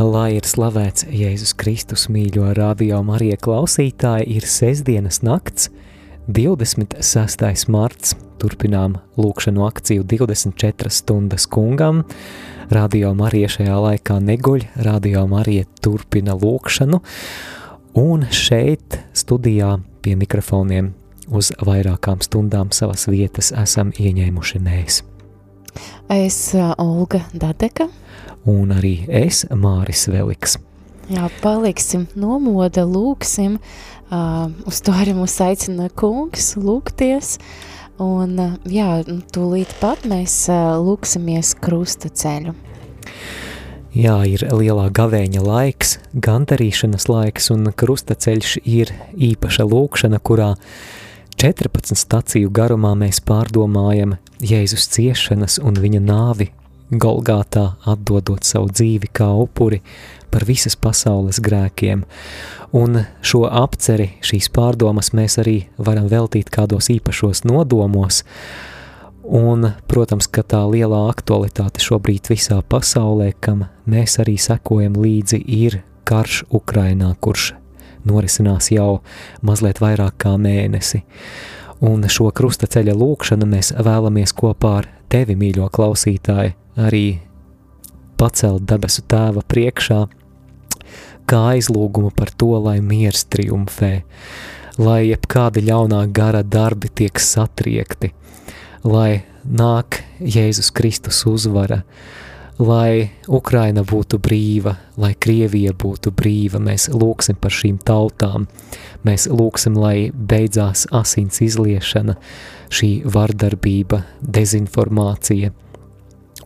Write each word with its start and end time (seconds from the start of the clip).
Lai 0.00 0.38
ir 0.38 0.46
slavēts 0.48 1.04
Jēzus 1.12 1.50
Kristus 1.60 2.06
mīļo 2.08 2.54
radio 2.56 3.02
Marija 3.04 3.36
klausītāji, 3.36 4.38
ir 4.38 4.46
sestdienas 4.48 5.20
nakts, 5.20 5.68
26. 6.32 7.68
marts. 7.68 8.14
Turpinām 8.40 8.96
lūkšanu 9.20 9.66
akciju 9.66 10.06
24 10.08 10.90
stundas 10.90 11.44
kungam. 11.46 12.02
Radio 12.72 13.12
Marija 13.14 13.52
šajā 13.52 13.76
laikā 13.84 14.16
neguļ, 14.24 14.64
Radio 14.88 15.26
Marija 15.28 15.68
turpina 15.84 16.34
lūkšanu. 16.40 17.02
Un 18.00 18.24
šeit 18.32 18.96
studijā 19.12 19.76
pie 20.00 20.16
mikrofoniem 20.16 20.94
uz 21.28 21.52
vairākām 21.60 22.24
stundām 22.24 22.72
savas 22.72 23.04
vietas 23.12 23.52
esam 23.52 23.92
ieņēmuši 23.92 24.62
mēs. 24.64 25.02
Es 26.08 26.40
Olga 26.80 27.26
Dadeka 27.36 27.92
un 28.48 28.74
arī 28.74 29.02
es, 29.08 29.44
Māris 29.50 30.08
Veliks. 30.10 30.58
Jā, 31.10 31.26
paliksim 31.42 32.06
nomoda, 32.14 32.84
lūksim, 32.86 33.58
uh, 33.58 34.46
uz 34.68 34.80
to 34.84 34.94
arī 34.94 35.16
mūs 35.18 35.34
aicina 35.42 35.88
kungs, 35.98 36.54
lūgties, 36.56 37.36
un 38.02 38.38
uh, 38.38 38.54
jā, 38.70 39.02
tūlīt 39.34 39.74
pat 39.80 40.06
mēs 40.08 40.36
uh, 40.52 40.78
lūksimies 40.82 41.56
krusta 41.62 42.08
ceļu. 42.08 42.54
Jā, 43.92 44.14
ir 44.24 44.46
lielā 44.48 44.86
gavēņa 44.94 45.42
laiks, 45.44 45.98
gandarīšanas 46.16 47.10
laiks, 47.10 47.50
un 47.52 47.68
krustaceļš 47.76 48.54
ir 48.64 48.94
īpaša 49.12 49.66
lūkšana, 49.68 50.22
kurā 50.24 50.54
14 51.36 51.98
staciju 51.98 52.48
garumā 52.54 52.94
mēs 52.96 53.20
pārdomājam 53.26 54.16
Jēzus 54.40 54.88
ciešanas 54.94 55.58
un 55.60 55.76
viņa 55.82 56.00
nāvi 56.06 56.48
Golgātā 56.92 57.72
atdodot 57.88 58.44
savu 58.44 58.68
dzīvi 58.68 59.08
kā 59.16 59.30
upuri 59.40 59.80
par 60.32 60.44
visas 60.48 60.76
pasaules 60.76 61.40
grēkiem. 61.44 62.04
Un 62.76 63.02
šo 63.24 63.46
apceri, 63.48 64.10
šīs 64.24 64.50
pārdomas 64.52 65.12
mēs 65.16 65.38
arī 65.40 65.56
varam 65.78 66.08
veltīt 66.12 66.52
kādos 66.52 66.90
īpašos 66.92 67.44
nodomos, 67.48 68.22
un, 69.24 69.70
protams, 69.88 70.28
ka 70.28 70.44
tā 70.44 70.62
lielā 70.68 71.06
aktualitāte 71.08 71.80
šobrīd 71.84 72.28
visā 72.32 72.60
pasaulē, 72.60 73.32
kam 73.40 73.66
mēs 73.88 74.18
arī 74.20 74.36
sekojam 74.40 74.96
līdzi, 75.00 75.40
ir 75.40 75.80
karš 76.08 76.44
Ukrainā, 76.52 77.14
kurš 77.20 77.52
norisinās 78.08 78.72
jau 78.72 79.00
mazliet 79.46 79.80
vairāk 79.82 80.16
kā 80.24 80.36
mēnesi. 80.40 81.04
Un 81.82 82.04
šo 82.06 82.28
krusta 82.30 82.68
ceļa 82.70 82.94
lūkšanu 82.94 83.46
mēs 83.50 83.72
vēlamies 83.74 84.30
kopā 84.38 84.76
ar 84.82 84.88
tevi, 85.10 85.34
mīļo 85.34 85.66
klausītāji, 85.74 86.54
arī 86.78 87.06
pacelt 88.20 88.62
debesu 88.70 89.02
tēva 89.10 89.42
priekšā, 89.50 90.04
kā 91.26 91.40
aizlūgumu 91.56 92.12
par 92.14 92.30
to, 92.38 92.52
lai 92.62 92.78
miers 92.84 93.24
triumfē, 93.26 93.92
lai 94.78 95.00
jebkādi 95.08 95.64
ļaunā 95.66 96.04
gara 96.14 96.44
darbi 96.46 96.90
tiek 97.02 97.18
satriekti, 97.18 98.12
lai 98.86 99.24
nāk 99.42 100.04
Jēzus 100.22 100.70
Kristus 100.70 101.24
uzvara, 101.26 101.82
lai 102.62 103.10
Ukraina 103.26 103.82
būtu 103.82 104.20
brīva, 104.22 104.76
lai 104.96 105.16
Krievija 105.18 105.74
būtu 105.74 106.12
brīva, 106.14 106.62
mēs 106.62 106.88
lūksim 106.94 107.38
par 107.42 107.54
šīm 107.54 107.82
tautām, 107.82 108.46
mēs 109.06 109.28
lūksim, 109.30 109.76
lai 109.78 110.10
beidzās 110.14 110.86
asins 110.94 111.40
izliešana, 111.44 112.16
šī 112.72 112.92
vardarbība, 113.12 114.04
dezinformācija, 114.22 115.52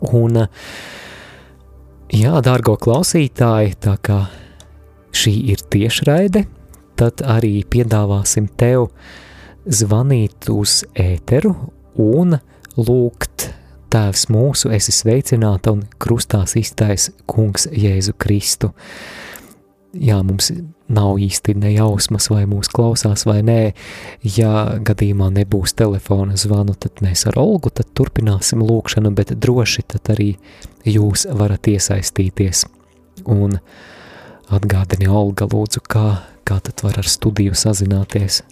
Un, 0.04 0.42
jā, 2.12 2.32
dārgo 2.44 2.76
klausītāji, 2.76 3.76
tā 3.80 3.96
kā 4.04 4.18
šī 5.16 5.32
ir 5.54 5.62
tiešraide, 5.72 6.44
tad 7.00 7.22
arī 7.24 7.62
piedāvāsim 7.64 8.48
tev 8.60 8.90
zvanīt 9.66 10.50
uz 10.52 10.82
ēteru 10.94 11.54
un 11.96 12.36
lūgt 12.76 13.52
Tēvs 13.86 14.26
mūsu, 14.34 14.68
esi 14.74 14.92
sveicināta 14.92 15.70
un 15.72 15.84
krustās 16.02 16.56
iztais 16.58 17.06
kungs 17.30 17.68
Jēzu 17.70 18.16
Kristu. 18.18 18.72
Jā, 19.94 20.18
mums 20.26 20.50
nav 20.92 21.16
īsti 21.22 21.54
nejausmas, 21.56 22.28
vai 22.30 22.44
mūs 22.48 22.68
klausās 22.72 23.24
vai 23.26 23.38
nē. 23.46 23.60
Ja 24.36 24.78
gadījumā 24.86 25.30
nebūs 25.38 25.74
telefona 25.78 26.36
zvanu, 26.38 26.76
tad 26.78 27.00
mēs 27.04 27.26
ar 27.30 27.38
Olgu 27.40 27.70
turpināsim 27.70 28.64
lūkšanu, 28.66 29.14
bet 29.16 29.34
droši 29.40 29.86
tad 29.94 30.12
arī 30.16 30.34
jūs 30.84 31.26
varat 31.32 31.70
iesaistīties. 31.70 32.66
Un 33.24 33.58
atgādini 34.52 35.08
Olga 35.08 35.48
lūdzu, 35.50 35.82
kā, 35.88 36.06
kā 36.46 36.60
tad 36.62 36.84
var 36.84 37.00
ar 37.00 37.08
studiju 37.10 37.56
sazināties. 37.56 38.42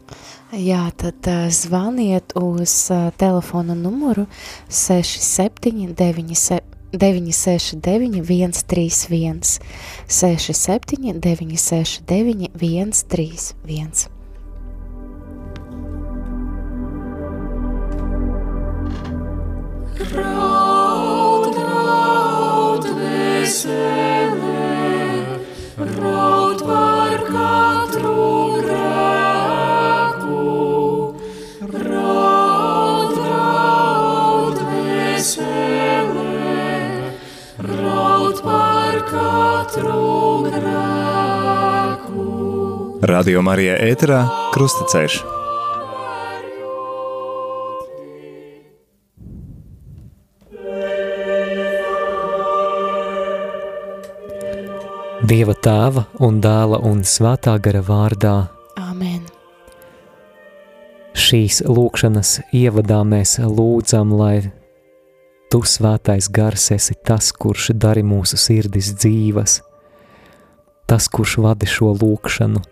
Jā, 0.54 0.86
tad 0.96 1.26
uh, 1.26 1.48
zvaniet 1.50 2.32
uz 2.38 2.72
uh, 2.94 3.10
telefona 3.18 3.74
numuru 3.74 4.28
679 4.70 6.73
969, 6.98 8.22
131, 8.22 9.60
67, 10.06 11.12
969, 11.20 12.50
131. 12.54 14.08
Raud, 20.14 21.54
raud, 21.56 22.84
vesele, 22.84 23.83
Radio 43.04 43.42
Marija 43.44 43.74
ēterā 43.84 44.22
Krustaceļš. 44.54 45.14
Dieva 55.28 55.52
tēva 55.52 56.06
un 56.24 56.38
dēla 56.40 56.78
un 56.88 57.02
svētā 57.04 57.58
gara 57.60 57.82
vārdā. 57.84 58.32
Amen. 58.80 59.26
Šīs 61.12 61.60
lūkšanas 61.68 62.38
ievadā 62.56 63.02
mēs 63.04 63.36
lūdzam, 63.44 64.14
lai 64.16 64.38
Tu, 65.52 65.60
svētais 65.60 66.30
gars, 66.32 66.70
esi 66.72 66.96
tas, 67.04 67.28
kurš 67.36 67.74
dari 67.76 68.00
mūsu 68.02 68.40
sirdis 68.40 68.88
dzīvas, 68.96 69.58
tas, 70.88 71.10
kurš 71.12 71.36
vadi 71.44 71.68
šo 71.68 71.92
lūkšanu. 72.00 72.64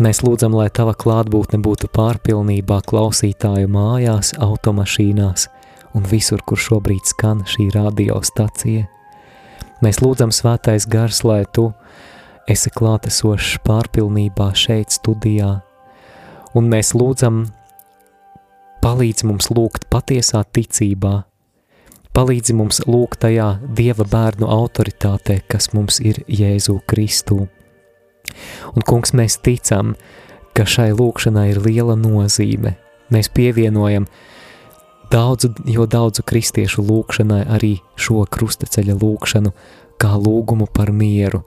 Mēs 0.00 0.22
lūdzam, 0.24 0.54
lai 0.56 0.70
Tava 0.72 0.94
klātbūtne 0.96 1.58
būtu 1.60 1.90
pārpilnībā 1.92 2.78
klausītāju 2.88 3.68
mājās, 3.68 4.32
automašīnās 4.40 5.44
un 5.92 6.06
visur, 6.08 6.40
kur 6.48 6.56
šobrīd 6.56 7.04
skan 7.10 7.42
šī 7.44 7.68
radiostacija. 7.74 8.86
Mēs 9.84 10.00
lūdzam, 10.00 10.32
svētais 10.32 10.88
gars, 10.88 11.20
lai 11.28 11.42
Tu 11.52 11.66
esi 12.48 12.72
klātesošs 12.72 13.58
pārpilnībā 13.66 14.50
šeit 14.56 14.96
studijā, 14.96 15.58
un 16.56 16.72
mēs 16.72 16.94
lūdzam, 16.96 17.44
palīdz 18.80 19.28
mums 19.28 19.52
lūgt 19.52 19.90
patiesā 19.92 20.46
ticībā, 20.48 21.18
Palīdzi 22.10 22.56
mums 22.58 22.80
lūgt 22.90 23.20
tajā 23.22 23.52
Dieva 23.78 24.02
bērnu 24.02 24.48
autoritātē, 24.50 25.36
kas 25.46 25.70
mums 25.76 26.00
ir 26.02 26.18
Jēzu 26.26 26.80
Kristū. 26.90 27.44
Un, 28.74 28.84
kungs, 28.86 29.14
mēs 29.16 29.38
ticam, 29.44 29.94
ka 30.56 30.66
šai 30.68 30.90
lūkšanai 30.96 31.50
ir 31.52 31.62
liela 31.64 31.96
nozīme. 31.98 32.76
Mēs 33.10 33.30
pievienojam 33.34 34.06
daudzu, 35.10 35.52
jo 35.66 35.86
daudzu 35.90 36.24
kristiešu 36.26 36.84
lūkšanai 36.86 37.42
arī 37.50 37.76
šo 37.98 38.24
krustaceļa 38.30 38.98
lūkšanu 39.00 39.54
kā 40.00 40.14
lūgumu 40.16 40.70
par 40.72 40.94
mieru, 40.96 41.42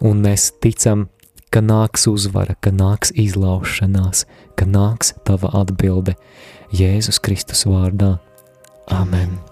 un 0.00 0.22
mēs 0.24 0.50
ticam, 0.64 1.08
ka 1.52 1.60
nāks 1.60 2.08
uzvara, 2.08 2.56
ka 2.64 2.72
nāks 2.72 3.12
izlaušanās, 3.12 4.24
ka 4.56 4.68
nāks 4.68 5.12
tava 5.28 5.52
atbilde 5.62 6.16
Jēzus 6.72 7.20
Kristus 7.20 7.66
vārdā. 7.68 8.16
Amen! 8.88 9.51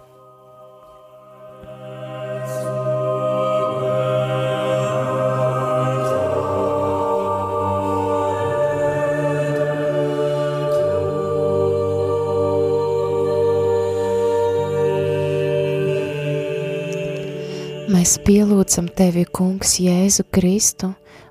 Mēs 18.10 18.24
pielūdzam 18.26 18.88
tevi, 18.90 19.22
Kungs, 19.22 19.76
Jēzu 19.78 20.24
Kristu 20.34 20.88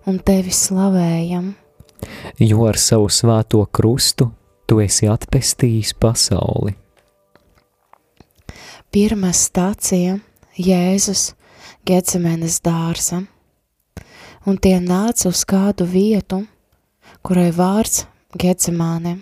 un 0.07 0.19
tevi 0.23 0.53
slavējam. 0.55 1.49
Jo 2.39 2.69
ar 2.69 2.79
savu 2.79 3.09
svēto 3.11 3.65
krustu 3.67 4.29
tu 4.63 4.77
esi 4.79 5.09
atpestījis 5.11 5.91
pasauli. 5.99 6.77
Pirmā 8.95 9.33
stācija 9.35 10.21
Jēzus 10.55 11.25
Gecemenes 11.83 12.61
dārza, 12.63 13.25
un 14.47 14.63
tie 14.63 14.77
nāca 14.79 15.27
uz 15.33 15.43
kādu 15.43 15.83
vietu, 15.83 16.45
kurai 17.19 17.49
vārds 17.59 18.05
Gecemāne, 18.39 19.17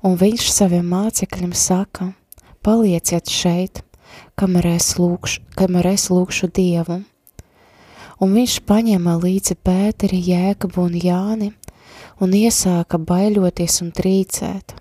un 0.00 0.16
viņš 0.16 0.48
saviem 0.56 0.88
mācekļiem 0.88 1.52
saka, 1.52 2.14
palieciet 2.64 3.28
šeit, 3.28 3.84
kamēr 4.38 4.74
es 4.74 4.94
lūkšu, 4.98 5.42
kamēr 5.58 5.92
es 5.94 6.08
lūkšu 6.12 6.50
Dievu. 6.54 7.02
Un 8.22 8.36
viņš 8.36 8.60
paņēma 8.68 9.16
līdzi 9.18 9.56
Pēteri, 9.66 10.20
Jēkabu 10.22 10.86
un 10.86 10.94
Jāni 10.94 11.50
un 12.22 12.34
iesāka 12.36 13.00
baiļoties 13.02 13.80
un 13.82 13.90
trīcēt, 13.96 14.76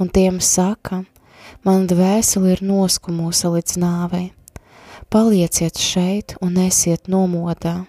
un 0.00 0.08
tiem 0.08 0.40
saka, 0.40 1.02
man 1.66 1.86
dvēseli 1.90 2.54
ir 2.54 2.64
noskumusa 2.64 3.52
līdz 3.52 3.76
nāvei, 3.82 4.30
palieciet 5.12 5.78
šeit 5.80 6.36
un 6.40 6.56
esiet 6.64 7.10
nomodā. 7.12 7.82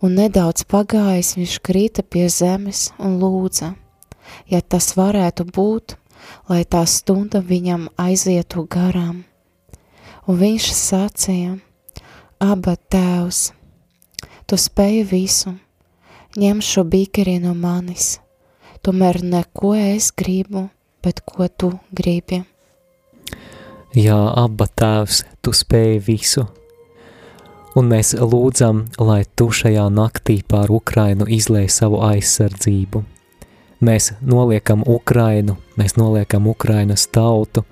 Un 0.00 0.16
nedaudz 0.16 0.64
pagājis 0.64 1.34
viņš 1.36 1.56
krita 1.60 2.02
pie 2.02 2.28
zemes 2.32 2.88
un 2.96 3.18
lūdza, 3.20 3.74
ja 4.48 4.60
tas 4.64 4.94
varētu 4.96 5.44
būt, 5.52 5.98
lai 6.48 6.62
tā 6.64 6.86
stunda 6.88 7.42
viņam 7.44 7.90
aizietu 8.00 8.64
garām. 8.64 9.26
Un 10.30 10.36
viņš 10.38 10.66
sacīja, 10.78 11.56
aba 12.38 12.76
tēvs, 12.94 13.48
tu 14.46 14.54
spēji 14.62 15.00
visu, 15.10 15.56
ņem 16.38 16.60
šo 16.62 16.84
bīkeri 16.86 17.40
no 17.42 17.50
manis, 17.58 18.20
tomēr 18.86 19.24
neko 19.26 19.72
es 19.74 20.12
gribu, 20.14 20.68
bet 21.02 21.24
ko 21.26 21.48
tu 21.50 21.72
gribi. 21.90 22.44
Jā, 23.98 24.20
abba 24.44 24.68
tēvs, 24.70 25.24
tu 25.42 25.50
spēji 25.50 25.98
visu, 26.06 26.46
un 27.74 27.90
mēs 27.90 28.14
lūdzam, 28.14 28.84
lai 29.02 29.24
tu 29.34 29.48
šajā 29.50 29.88
naktī 29.90 30.44
pār 30.46 30.70
Ukrainu 30.70 31.26
izlēj 31.26 31.66
savu 31.80 32.04
aizsardzību. 32.06 33.02
Mēs 33.82 34.12
noliekam 34.22 34.86
Ukrainu, 34.86 35.58
mēs 35.74 35.98
noliekam 35.98 36.46
Ukrainas 36.54 37.08
tautu, 37.10 37.66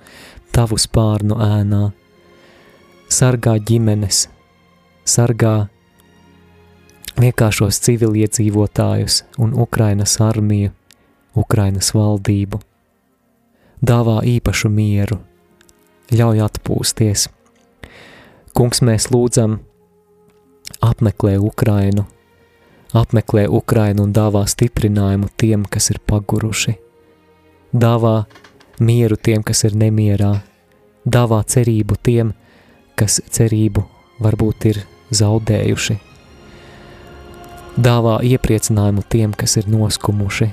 tavu 0.50 0.75
spārnu 0.75 1.38
ēnā. 1.38 1.84
Sargā 3.08 3.55
ģimenes, 3.64 4.26
sargā 5.08 5.70
vienkāršos 7.16 7.78
civiliedzīvotājus 7.87 9.22
un 9.40 9.55
Ukrainas 9.56 10.19
armiju, 10.20 10.75
Ukrainas 11.32 11.94
valdību. 11.96 12.58
Dāvā 13.81 14.19
īpašu 14.28 14.69
mieru, 14.69 15.16
ļauj 16.12 16.43
atpūsties. 16.44 17.22
Kungs, 18.52 18.82
mēs 18.84 19.08
lūdzam, 19.08 19.55
apmeklē 20.84 21.38
Ukrainu, 21.40 22.05
apmeklē 22.93 23.46
Ukrainu 23.49 24.05
un 24.05 24.12
dāvā 24.12 24.43
stiprinājumu 24.44 25.31
tiem, 25.40 25.64
kas 25.64 25.88
ir 25.94 26.02
paguruši. 26.05 26.76
Dāvā 27.72 28.26
mieru 28.84 29.16
tiem, 29.16 29.40
kas 29.40 29.64
ir 29.64 29.81
nemierā, 29.81 30.34
dāvā 31.08 31.40
cerību 31.49 31.96
tiem, 32.05 32.34
kas 32.37 32.44
cerību 33.06 33.87
varbūt 34.25 34.71
ir 34.73 34.85
zaudējuši 35.15 36.00
dāvā 37.79 38.19
iepriecinājumu 38.27 39.05
tiem, 39.09 39.35
kas 39.39 39.56
ir 39.61 39.69
noskumuši. 39.71 40.50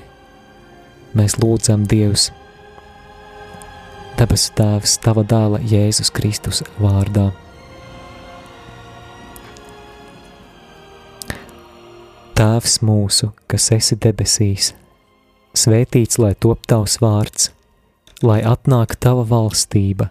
Mēs 1.16 1.38
lūdzam 1.40 1.86
Dievs, 1.90 2.28
debesu 4.18 4.52
Tēvs, 4.58 4.98
Tava 5.02 5.24
dēla 5.26 5.60
Jēzus 5.66 6.12
Kristus 6.14 6.62
vārdā. 6.78 7.30
Tēvs 12.36 12.80
mūsu, 12.84 13.30
kas 13.48 13.70
esi 13.72 13.96
debesīs, 13.96 14.74
svētīts 15.56 16.20
lai 16.20 16.34
top 16.36 16.66
tavs 16.68 16.98
vārds, 17.00 17.48
lai 18.22 18.42
atnāk 18.44 18.98
tava 19.00 19.24
valstība, 19.24 20.10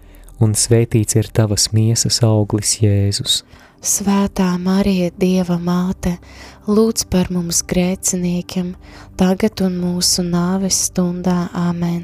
svētīts 0.57 1.19
ir 1.19 1.27
tavas 1.29 1.67
miesas 1.75 2.17
auglis 2.25 2.79
Jēzus. 2.81 3.41
Svētā 3.81 4.47
Marija, 4.61 5.11
Dieva 5.17 5.57
māte, 5.61 6.15
lūdz 6.69 7.05
par 7.13 7.29
mums 7.33 7.63
grēciniekiem, 7.65 8.75
tagad 9.17 9.61
un 9.65 9.77
mūsu 9.81 10.25
nāves 10.25 10.83
stundā. 10.89 11.47
Āmen! 11.57 12.03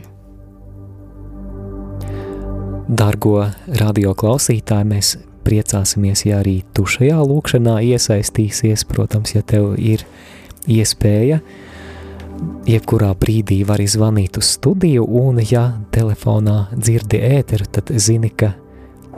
Dargo 2.88 3.50
radio 3.82 4.14
klausītāji, 4.18 4.90
mēs 4.94 5.14
priecāsimies, 5.46 6.26
ja 6.30 6.42
arī 6.42 6.62
tu 6.78 6.86
šajā 6.88 7.18
lūkšanā 7.30 7.80
iesaistīsies. 7.90 8.86
Protams, 8.90 9.34
ja 9.36 9.42
tev 9.46 9.74
ir 9.82 10.06
iespēja, 10.72 11.42
jebkurā 12.68 13.14
brīdī 13.20 13.62
vari 13.68 13.88
zvanīt 13.90 14.38
uz 14.40 14.54
studiju, 14.58 15.06
un 15.22 15.42
ja 15.44 15.70
telefonā 15.94 16.68
dzirdi 16.76 17.22
ēteru, 17.40 17.68
tad 17.72 17.92
zini, 17.96 18.30
ka 18.30 18.54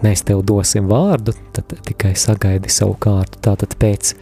mēs 0.03 0.23
tev 0.27 0.43
dosim 0.47 0.87
vārdu, 0.89 1.33
tad 1.55 1.73
tikai 1.87 2.13
sagaidi 2.19 2.71
savu 2.73 2.95
kārtu. 3.01 3.41
Tātad 3.49 3.75
pēc, 3.79 4.13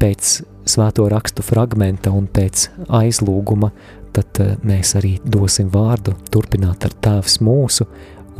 pēc 0.00 0.34
svēto 0.66 1.06
rakstu 1.12 1.44
fragmenta 1.46 2.12
un 2.14 2.26
pēc 2.26 2.68
aizlūguma, 3.00 3.70
tad 4.16 4.42
eh, 4.42 4.54
mēs 4.66 4.96
arī 4.98 5.16
dosim 5.24 5.70
vārdu 5.72 6.16
turpināt 6.32 6.88
ar 6.88 6.96
tēvs 7.06 7.40
mūsu, 7.44 7.88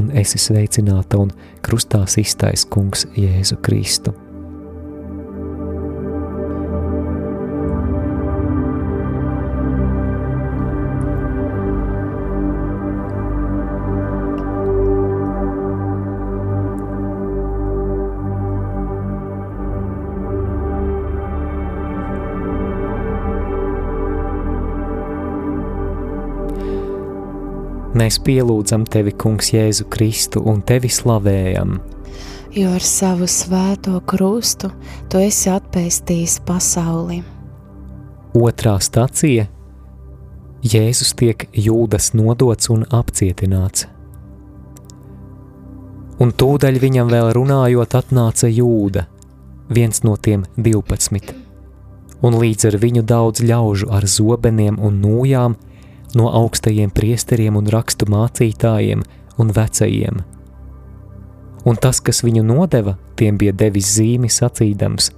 un 0.01 0.13
esi 0.17 0.41
sveicināta 0.41 1.21
un 1.23 1.33
krustās 1.65 2.19
iztais 2.21 2.67
kungs 2.69 3.07
Jēzu 3.17 3.61
Kristu. 3.65 4.26
Mēs 27.97 28.19
pielūdzam 28.21 28.83
tevi, 28.93 29.15
Kungs, 29.17 29.55
Jēzu 29.55 29.87
Kristu 29.89 30.43
un 30.45 30.59
tevi 30.69 30.91
slavējam. 30.93 31.79
Jo 32.53 32.75
ar 32.77 32.85
savu 32.85 33.25
svēto 33.29 33.97
krustu 34.05 34.69
tu 35.09 35.21
esi 35.21 35.49
atpestījis 35.49 36.39
pasauli. 36.45 37.23
Otrā 38.37 38.75
stacija- 38.85 39.47
Jēzus 40.73 41.15
tiek 41.17 41.47
jūdas 41.53 42.13
nodots 42.13 42.69
un 42.69 42.85
apcietināts. 42.85 43.87
Un 46.21 46.33
tūdaļ 46.33 46.81
viņam 46.81 47.09
vēl 47.13 47.33
runājot, 47.33 47.97
atnāca 47.97 48.49
jūda, 48.49 49.07
viens 49.71 50.03
no 50.05 50.17
tiem 50.17 50.45
divpadsmit, 50.57 51.33
un 52.23 52.33
līdz 52.33 52.69
ar 52.69 52.77
viņu 52.77 53.03
daudz 53.03 53.41
ļaužu 53.41 53.89
ar 53.91 54.05
zobeniem 54.05 54.79
un 54.81 55.01
nūjām 55.01 55.57
no 56.17 56.31
augstajiem 56.33 56.91
priesteriem 56.95 57.59
un 57.59 57.69
rakstu 57.73 58.09
mācītājiem 58.11 59.05
un 59.39 59.53
vecajiem. 59.53 60.23
Un 61.67 61.79
tas, 61.83 62.01
kas 62.01 62.23
viņu 62.25 62.45
nodeva, 62.47 62.97
tiem 63.19 63.39
bija 63.39 63.53
devis 63.53 63.91
zīmi 63.97 64.31
sacīdams, 64.31 65.11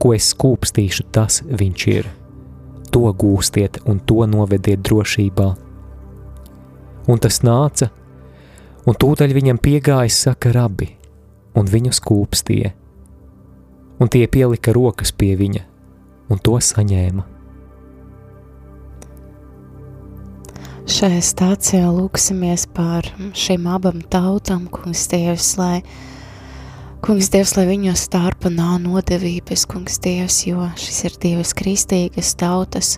ko 0.00 0.12
es 0.16 0.30
skūpstīšu, 0.34 1.08
tas 1.12 1.40
viņš 1.44 1.86
ir. 1.92 2.10
To 2.92 3.08
gūstiet 3.14 3.80
un 3.88 4.00
to 4.02 4.26
novediet 4.26 4.82
drošībā. 4.84 5.48
Un 7.10 7.22
tas 7.22 7.40
nāca, 7.46 7.88
un 8.86 8.98
tūdaļ 8.98 9.34
viņam 9.34 9.62
piegājis 9.62 10.20
saka 10.26 10.52
rabi, 10.54 10.92
un 11.56 11.66
viņu 11.66 11.96
skūpstīja. 11.96 12.76
un 14.00 14.08
tie 14.08 14.24
pielika 14.26 14.72
rokas 14.72 15.12
pie 15.12 15.34
viņa, 15.36 15.60
un 16.32 16.38
to 16.40 16.56
saņēma. 16.56 17.39
Šajā 20.90 21.20
stācijā 21.22 21.86
lūksimies 21.94 22.64
par 22.74 23.06
šīm 23.38 23.68
abām 23.70 24.00
tautām, 24.10 24.64
kungs 24.74 25.04
Dievs, 25.12 25.52
lai, 25.54 25.84
kungs 27.06 27.28
Dievs, 27.30 27.52
lai 27.54 27.68
viņu 27.68 27.92
starpa 27.94 28.50
nav 28.50 28.80
nodevības, 28.82 29.68
kungs 29.70 30.00
Dievs, 30.02 30.40
jo 30.48 30.64
šis 30.74 30.96
ir 31.06 31.18
Dievs 31.22 31.52
kristīgas 31.54 32.32
tautas. 32.40 32.96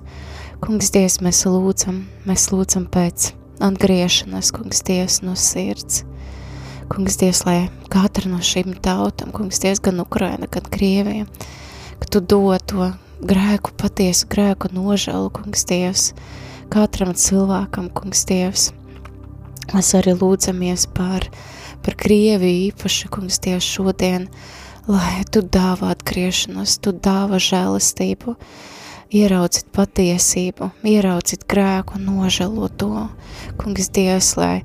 Kungs 0.64 0.88
Dievs, 0.94 1.18
mēs 1.20 1.42
lūdzam, 1.44 1.99
mēs 2.25 2.46
lūdzam 2.54 2.87
pēc 2.94 3.34
atgriešanās, 3.68 4.54
kungs 4.56 4.80
Dievs, 4.88 5.18
no 5.26 5.34
sirds. 5.37 6.06
Kungs 6.88 7.20
Dievs, 7.20 7.42
lai 7.44 7.58
katra 7.92 8.32
no 8.32 8.40
šīm 8.40 8.72
tautām, 8.80 9.34
kungs 9.37 9.61
Dievs, 9.61 9.82
gan 9.84 10.00
Ukraina, 10.00 10.49
gan 10.49 10.64
Krievija, 10.72 11.28
ka 12.00 12.08
tu 12.08 12.25
dod 12.25 12.64
to 12.72 12.88
grēku, 13.20 13.76
patiesu 13.76 14.30
grēku 14.32 14.72
nožēlu, 14.72 15.28
kungs 15.42 15.68
Dievs, 15.68 16.14
katram 16.73 17.12
cilvēkam, 17.12 17.91
kungs 17.93 18.25
Dievs. 18.29 18.71
Mēs 19.73 19.93
arī 19.99 20.14
lūdzamies 20.17 20.87
par, 20.97 21.26
par 21.85 21.97
Krieviju 22.00 22.71
īpaši, 22.71 23.11
kungs 23.12 23.41
Dievs, 23.45 23.67
šodien, 23.69 24.29
lai 24.88 25.23
tu 25.33 25.43
dāvā 25.45 25.93
atgriešanos, 25.93 26.79
tu 26.83 26.95
dāvā 26.97 27.41
žēlistību, 27.43 28.37
ieraudzīt 29.12 29.69
patiesību, 29.76 30.71
ieraudzīt 30.88 31.45
grēku, 31.50 32.00
nožēlot 32.00 32.79
to, 32.81 33.05
kungs 33.61 33.93
Dievs, 33.93 34.33
lai, 34.41 34.62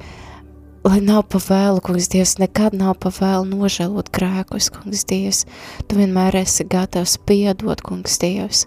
lai 0.87 1.01
nav 1.03 1.25
pa 1.33 1.41
vēlu, 1.43 1.83
kungs 1.83 2.07
Dievs, 2.13 2.37
nekad 2.39 2.77
nav 2.77 2.95
pa 3.03 3.11
vēlu 3.11 3.49
nožēlot 3.51 4.13
grēkus, 4.15 4.71
kungs 4.73 5.03
Dievs, 5.11 5.43
tu 5.85 5.99
vienmēr 5.99 6.39
esi 6.45 6.63
gatavs 6.71 7.19
piedot, 7.27 7.83
kungs 7.83 8.15
Dievs, 8.23 8.63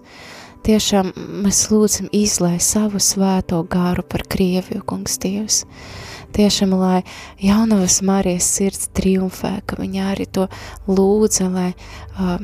Tiešām 0.61 1.15
mēs 1.45 1.63
lūdzam 1.73 2.11
izlai 2.13 2.59
savu 2.61 3.01
svēto 3.01 3.63
gāru 3.71 4.05
par 4.05 4.27
Krieviju, 4.29 4.83
kungs 4.85 5.17
Dievs. 5.23 5.63
Tiešām, 6.37 6.75
lai 6.77 7.01
jaunavas 7.41 8.01
Marijas 8.07 8.51
sirds 8.59 8.91
triumfē, 8.95 9.55
ka 9.65 9.79
viņa 9.81 10.11
arī 10.13 10.27
to 10.29 10.45
lūdza, 10.85 11.49
lai, 11.51 11.71
uh, 12.13 12.37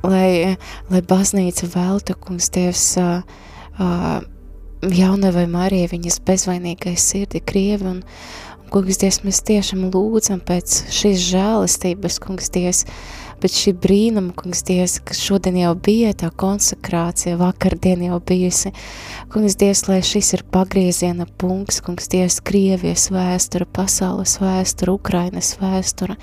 lai, 0.00 0.56
lai 0.88 1.02
baznīca 1.12 1.68
veltu, 1.74 2.16
kungs 2.24 2.48
Dievs, 2.56 2.86
uh, 3.02 3.20
uh, 3.76 4.24
jaunavai 4.82 5.44
Marijai 5.52 5.92
viņas 5.92 6.20
bezvainīgai 6.24 6.96
sirdi 6.96 7.44
Krievi 7.44 7.92
un, 7.92 8.00
un 8.62 8.72
kungs 8.72 9.00
Dievs, 9.04 9.20
mēs 9.28 9.44
tiešām 9.44 9.90
lūdzam 9.92 10.40
pēc 10.40 10.86
šīs 10.88 11.20
žēlistības, 11.28 12.18
kungs 12.24 12.48
Dievs, 12.54 12.86
bet 13.42 13.54
šī 13.54 13.72
brīnuma, 13.78 14.34
kungs 14.38 14.64
Dievs, 14.68 14.98
ka 15.04 15.16
šodien 15.16 15.56
jau 15.60 15.72
bija 15.74 16.12
tā 16.16 16.30
konsekrācija, 16.30 17.38
vakardien 17.40 18.02
jau 18.08 18.18
bijusi, 18.24 18.72
kungs 19.32 19.58
Dievs, 19.60 19.84
lai 19.88 20.00
šis 20.06 20.32
ir 20.36 20.44
pagrieziena 20.54 21.28
punkts, 21.40 21.80
kungs 21.84 22.10
Dievs, 22.12 22.40
Krievijas 22.44 23.08
vēstura, 23.14 23.68
pasaules 23.78 24.38
vēstura, 24.42 24.96
Ukrainas 24.98 25.54
vēstura, 25.60 26.18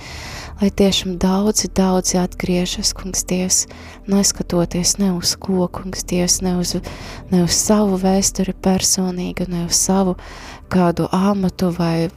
lai 0.61 0.69
tiešām 0.71 1.17
daudzi, 1.19 1.67
daudzi 1.75 2.17
atgriežas, 2.21 2.93
kungs 2.95 3.25
Dievs, 3.27 3.65
neskatoties 4.07 4.95
ne 5.01 5.11
uz 5.15 5.35
ko, 5.39 5.67
kungs 5.71 6.05
Dievs, 6.07 6.39
ne 6.45 6.55
uz, 6.61 6.75
ne 7.31 7.43
uz 7.43 7.57
savu 7.57 7.99
vēsturi 8.01 8.55
personīgi, 8.63 9.49
ne 9.51 9.65
uz 9.67 9.79
savu 9.79 10.15
kādu 10.71 11.09
amatu 11.13 11.71
vai, 11.75 12.09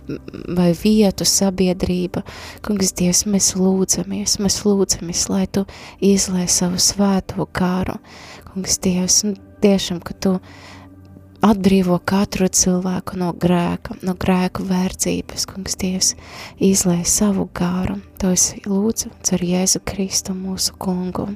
vai 0.57 0.71
vietu 0.79 1.27
sabiedrība. 1.29 2.23
Kungs, 2.65 2.95
Dievs, 2.99 3.25
mēs 3.27 3.53
lūdzamies, 3.59 4.39
mēs 4.43 4.63
lūdzamies, 4.67 5.27
lai 5.33 5.45
Tu 5.53 5.67
izlai 6.15 6.47
savu 6.51 6.81
svēto 6.83 7.49
kāru. 7.53 7.99
Kungs, 8.53 8.79
Dievs, 8.85 9.23
un 9.27 9.39
tiešām, 9.63 10.01
ka 10.05 10.15
Tu 10.15 10.39
atbrīvo 11.45 11.99
katru 12.05 12.49
cilvēku 12.49 13.19
no 13.21 13.31
grēka, 13.33 13.99
no 14.03 14.15
grēku 14.19 14.67
vērdzības, 14.69 15.47
kungs 15.51 15.79
Dievs, 15.79 16.15
izlai 16.59 17.03
savu 17.07 17.49
gāru. 17.55 17.99
To 18.23 18.33
es 18.35 18.51
lūdzu 18.67 19.13
ar 19.37 19.47
Jēzu 19.53 19.83
Kristu 19.87 20.35
mūsu 20.35 20.75
kungu. 20.81 21.31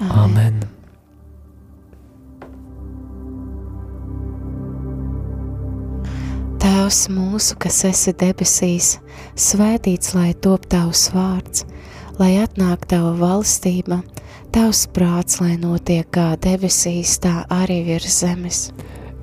Amen. 0.00 0.16
Amen. 0.24 0.64
Tēvs 6.62 7.04
mūsu, 7.12 7.54
kas 7.60 7.82
esi 7.86 8.14
debesīs, 8.16 8.96
svētīts 9.38 10.14
lai 10.16 10.32
top 10.42 10.64
tavs 10.72 11.10
vārds, 11.14 11.66
lai 12.18 12.32
atnāk 12.40 12.88
tava 12.90 13.12
valstība, 13.20 14.00
tavs 14.54 14.86
prāts, 14.96 15.38
lai 15.42 15.58
notiek 15.60 16.08
kā 16.10 16.32
debesīs, 16.42 17.18
tā 17.22 17.44
arī 17.52 17.82
virs 17.90 18.22
zemes. 18.24 18.60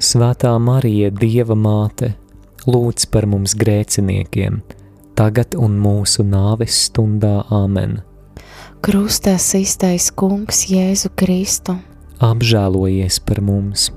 Svētā 0.00 0.54
Marija, 0.56 1.10
Dieva 1.12 1.52
māte, 1.52 2.14
lūdz 2.64 3.04
par 3.12 3.26
mums 3.28 3.52
grēciniekiem, 3.60 4.62
tagad 5.12 5.52
un 5.60 5.76
mūsu 5.76 6.24
nāves 6.24 6.86
stundā 6.86 7.42
Āmen. 7.52 7.98
Krustā 8.80 9.36
iztais 9.36 10.08
Kungs 10.16 10.64
Jēzu 10.72 11.12
Kristu. 11.20 11.76
Apžēlojies 12.16 13.20
par 13.28 13.44
mums! 13.44 13.90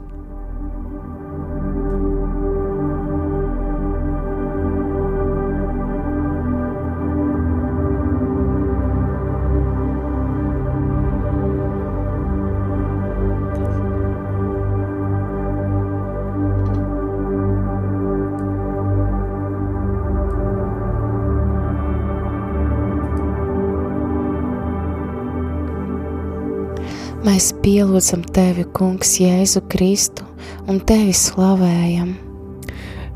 Mēs 27.34 27.48
pielūdzam 27.64 28.22
tevi, 28.30 28.62
Kungs, 28.78 29.16
Jēzu 29.18 29.64
Kristu 29.66 30.22
un 30.70 30.78
tevi 30.86 31.16
slavējam. 31.18 32.12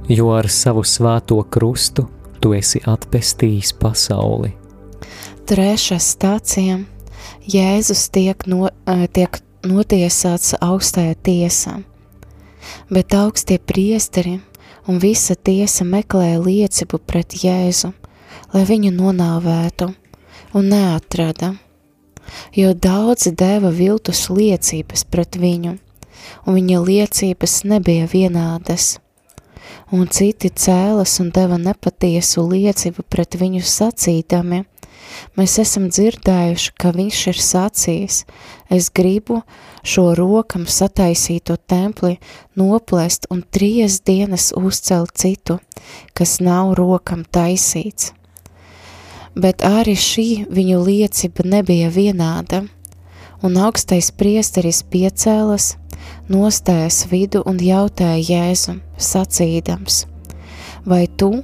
Jo 0.09 0.31
ar 0.33 0.47
savu 0.49 0.81
svēto 0.81 1.37
krustu 1.53 2.07
tu 2.41 2.55
esi 2.57 2.81
atpestījis 2.81 3.75
pasauli. 3.77 4.55
Trešā 5.45 5.99
stācijā 6.01 6.79
Jēzus 7.45 8.07
tiek, 8.09 8.41
no, 8.49 8.71
tiek 9.13 9.37
notiesāts 9.61 10.55
augstajā 10.65 11.13
tiesā, 11.29 11.75
bet 12.89 13.13
augstie 13.13 13.59
priesteri 13.61 14.39
un 14.89 14.97
visa 14.97 15.37
tiesa 15.37 15.85
meklēja 15.85 16.41
liecību 16.41 17.03
pret 17.05 17.37
Jēzu, 17.43 17.93
lai 18.57 18.65
viņu 18.65 18.95
nonāvētu, 18.97 19.91
un 20.57 20.73
neatrada 20.73 21.53
jo 22.55 22.73
daudzi 22.73 23.33
deva 23.35 23.71
viltus 23.73 24.27
liecības 24.29 25.05
pret 25.11 25.37
viņu, 25.39 25.77
un 26.45 26.57
viņa 26.57 26.79
liecības 26.83 27.61
nebija 27.67 28.07
vienādas. 28.11 28.97
Un 29.91 30.07
citi 30.11 30.49
cēlas 30.51 31.19
un 31.23 31.29
deva 31.31 31.59
nepatiesu 31.59 32.43
liecību 32.49 33.05
pret 33.07 33.37
viņu 33.39 33.63
sacīdami. 33.63 34.65
Mēs 35.39 35.55
esam 35.63 35.87
dzirdējuši, 35.87 36.73
ka 36.75 36.91
viņš 36.95 37.21
ir 37.31 37.39
sacījis, 37.39 38.17
es 38.73 38.89
gribu 38.91 39.39
šo 39.87 40.11
rokam 40.19 40.67
sataisīto 40.67 41.55
templi 41.63 42.17
noplēst 42.59 43.29
un 43.31 43.45
trīs 43.47 44.01
dienas 44.03 44.51
uzcelt 44.51 45.15
citu, 45.15 45.61
kas 46.13 46.37
nav 46.43 46.75
rokam 46.75 47.23
taisīts 47.23 48.11
bet 49.37 49.61
arī 49.65 49.93
šī 49.97 50.27
viņu 50.49 50.79
liecība 50.81 51.45
nebija 51.45 51.91
vienāda, 51.93 52.63
un 53.45 53.57
augstais 53.61 54.09
priesteris 54.11 54.81
piecēlas, 54.89 55.75
nostājas 56.31 57.03
vidu 57.11 57.43
un 57.45 57.59
jautāja 57.61 58.17
Jēzu, 58.17 58.79
sacīdams, 58.97 60.05
vai 60.85 61.05
tu 61.07 61.43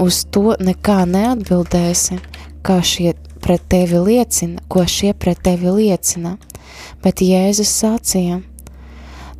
uz 0.00 0.24
to 0.32 0.56
nekā 0.60 1.02
neatbildēsi, 1.08 2.20
kā 2.66 2.80
šie 2.84 3.14
pret 3.40 3.64
tevi 3.72 4.00
liecina, 4.04 4.60
ko 4.68 4.84
šie 4.84 5.14
pret 5.16 5.40
tevi 5.44 5.72
liecina, 5.72 6.36
bet 7.04 7.24
Jēzus 7.24 7.72
sacīja: 7.80 8.42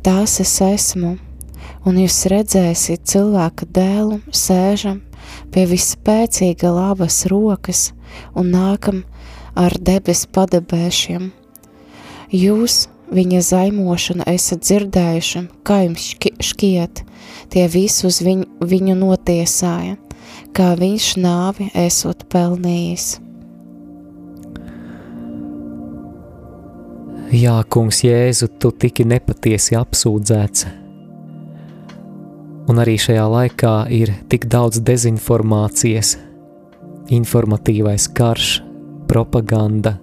Tās 0.01 0.39
es 0.41 0.55
esmu, 0.65 1.15
un 1.85 2.01
jūs 2.01 2.23
redzēsiet 2.33 3.05
cilvēka 3.05 3.69
dēlu 3.69 4.21
sēžam 4.33 5.03
pie 5.51 5.65
vispēcīga 5.69 6.71
labas 6.73 7.25
rokas 7.31 7.89
un 8.35 8.51
nākam 8.55 9.03
ar 9.55 9.75
debes 9.79 10.25
padebēšiem. 10.31 11.31
Jūs 12.31 12.85
viņa 13.11 13.41
zaimošanu 13.43 14.27
esat 14.31 14.63
dzirdējuši, 14.63 15.43
kā 15.67 15.81
jums 15.85 16.13
šķiet, 16.51 17.03
tie 17.51 17.65
visi 17.71 18.07
uz 18.07 18.21
viņu, 18.23 18.47
viņu 18.63 18.95
notiesāja, 18.99 19.97
kā 20.55 20.71
viņš 20.79 21.09
nāvi 21.19 21.71
esot 21.75 22.23
pelnījis. 22.31 23.17
Jā, 27.31 27.61
kungs, 27.71 28.01
Jēzu, 28.03 28.49
tu 28.59 28.73
tiki 28.75 29.05
nepatiesi 29.07 29.77
apsūdzēts. 29.79 30.80
Un 32.71 32.79
arī 32.79 32.93
šajā 32.95 33.23
laikā 33.27 33.73
ir 33.91 34.13
tik 34.31 34.45
daudz 34.47 34.79
dezinformācijas, 34.87 36.13
informatīvais 37.11 38.05
karš, 38.15 38.61
propaganda. 39.11 39.97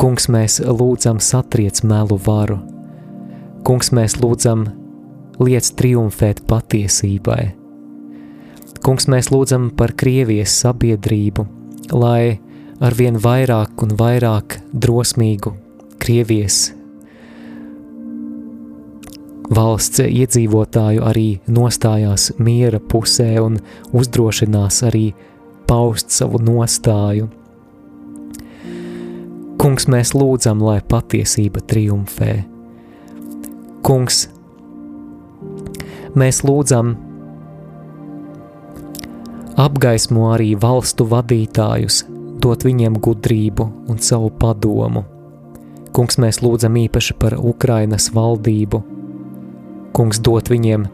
Kungs, 0.00 0.30
mēs 0.32 0.56
lūdzam 0.64 1.20
satriec 1.20 1.82
melu 1.84 2.16
varu. 2.24 2.56
Kungs, 3.66 3.92
mēs 3.92 4.16
lūdzam 4.22 4.64
liec 5.42 5.68
triumfēt 5.76 6.40
patiesībai. 6.48 7.42
Kungs, 8.86 9.10
mēs 9.12 9.28
lūdzam 9.34 9.68
par 9.76 9.92
Krievijas 10.00 10.56
sabiedrību, 10.62 11.44
lai 11.92 12.38
arvien 12.80 13.20
vairāk 13.20 13.84
un 13.84 13.96
vairāk 14.00 14.62
drosmīgu 14.72 15.52
Krievijas 16.00 16.77
valsts 19.54 20.02
iedzīvotāju 20.04 21.02
arī 21.04 21.40
nostājās 21.48 22.30
miera 22.38 22.80
pusē 22.80 23.30
un 23.42 23.58
uzdrošinās 23.96 24.82
arī 24.88 25.10
paust 25.68 26.12
savu 26.14 26.40
nostāju. 26.42 27.28
Kungs, 29.58 29.88
mēs 29.90 30.14
lūdzam, 30.14 30.62
lai 30.62 30.78
patiesība 30.86 31.64
triumfē. 31.66 32.32
Kungs, 33.82 34.28
mēs 36.14 36.44
lūdzam, 36.46 36.94
apgaismo 39.58 40.30
arī 40.36 40.52
valstu 40.60 41.08
vadītājus, 41.10 42.04
dot 42.38 42.62
viņiem 42.68 43.00
gudrību 43.02 43.70
un 43.90 43.98
savu 43.98 44.30
padomu 44.30 45.08
Kungs, 45.98 46.14
mēs 46.22 46.42
lūdzam 46.44 46.76
īpaši 46.78 47.16
par 47.18 47.34
Ukrainas 47.42 48.10
valdību. 48.14 48.97
Kungs 49.96 50.20
dot 50.22 50.50
viņiem 50.52 50.86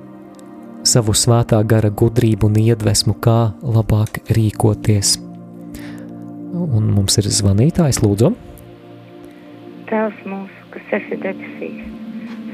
savu 0.87 1.15
svētā 1.17 1.61
gara 1.67 1.91
gudrību 1.91 2.49
un 2.51 2.59
iedvesmu, 2.61 3.17
kā 3.21 3.55
labāk 3.63 4.21
rīkoties. 4.37 5.17
Un 6.55 6.91
mums 6.95 7.19
ir 7.21 7.29
zvanītājs, 7.29 8.01
lūdzu. 8.05 8.31
Tēvs 9.91 10.21
mūsu, 10.29 10.67
kas 10.75 10.95
esi 11.01 11.19
debesīs, 11.23 11.83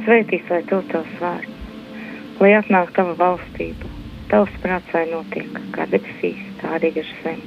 svētīts 0.07 0.51
lai 0.53 0.63
to 0.71 0.81
tavs 0.91 1.21
vārds, 1.21 1.77
lai 2.41 2.55
atnāk 2.59 2.95
tava 2.97 3.15
valstība, 3.19 3.91
tavs 4.33 4.57
prāts 4.65 4.97
vai 4.97 5.07
notiek, 5.13 5.61
kā 5.77 5.87
debesīs, 5.93 6.41
tā 6.63 6.77
arī 6.81 6.95
ir 7.03 7.15
zem. 7.23 7.41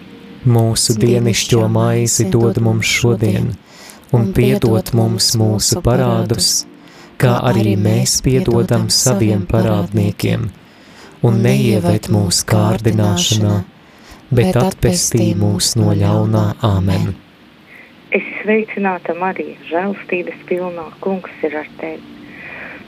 Mūsu 0.43 0.97
dienišķo 0.99 1.65
maizi 1.71 2.27
dod 2.31 2.59
mums 2.63 2.89
šodien, 2.89 3.53
šodien 3.53 3.73
un 4.13 4.29
piedod 4.35 4.91
mums 4.95 5.31
mūsu 5.39 5.81
parādus, 5.85 6.63
kā 7.21 7.37
arī 7.49 7.75
mēs 7.79 8.19
piedodam 8.25 8.89
saviem 8.93 9.45
parādniekiem, 9.49 10.47
un 11.23 11.41
neieved 11.43 12.09
mūsu 12.13 12.45
kārdināšanā, 12.51 13.57
bet 14.33 14.57
atpestī 14.59 15.31
mūs 15.37 15.73
no 15.79 15.93
ļaunā 15.97 16.45
Āmen. 16.65 17.13
Es 18.13 18.25
sveicināta 18.41 19.15
Marija, 19.17 19.57
žēlstības 19.69 20.45
pilnā 20.49 20.85
kungs 21.01 21.45
ir 21.45 21.55
ar 21.63 21.69
tevi. 21.79 22.03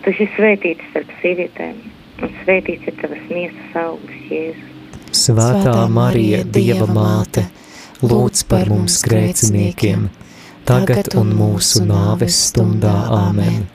Tu 0.03 0.13
esi 0.13 0.27
svētīts 0.35 0.85
starp 0.91 1.13
sievietēm, 1.21 1.79
un 2.21 2.33
svētīts 2.43 2.91
ir 2.91 2.97
tavas 3.01 3.23
miesas 3.31 3.77
augurs, 3.81 4.25
Jēzus. 4.29 4.73
Svētā 5.15 5.77
Marija, 5.89 6.43
Dieva 6.43 6.85
māte, 6.91 7.47
lūdz 8.03 8.43
par 8.51 8.69
mums 8.69 8.99
grēciniekiem, 9.07 10.09
tagad 10.67 11.15
un 11.17 11.31
mūsu 11.39 11.85
nāves 11.87 12.41
stundā. 12.51 12.97
Āmen! 13.15 13.74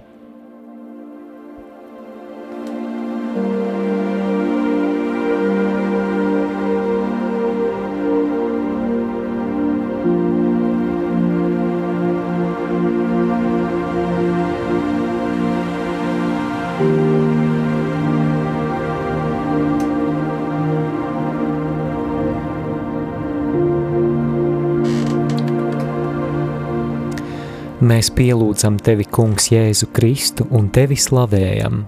Mēs 27.91 28.07
pielūdzam 28.15 28.77
tevi, 28.79 29.03
Kungs, 29.03 29.49
Jēzu 29.51 29.89
Kristu 29.91 30.45
un 30.55 30.69
tevi 30.71 30.95
slavējam. 30.95 31.81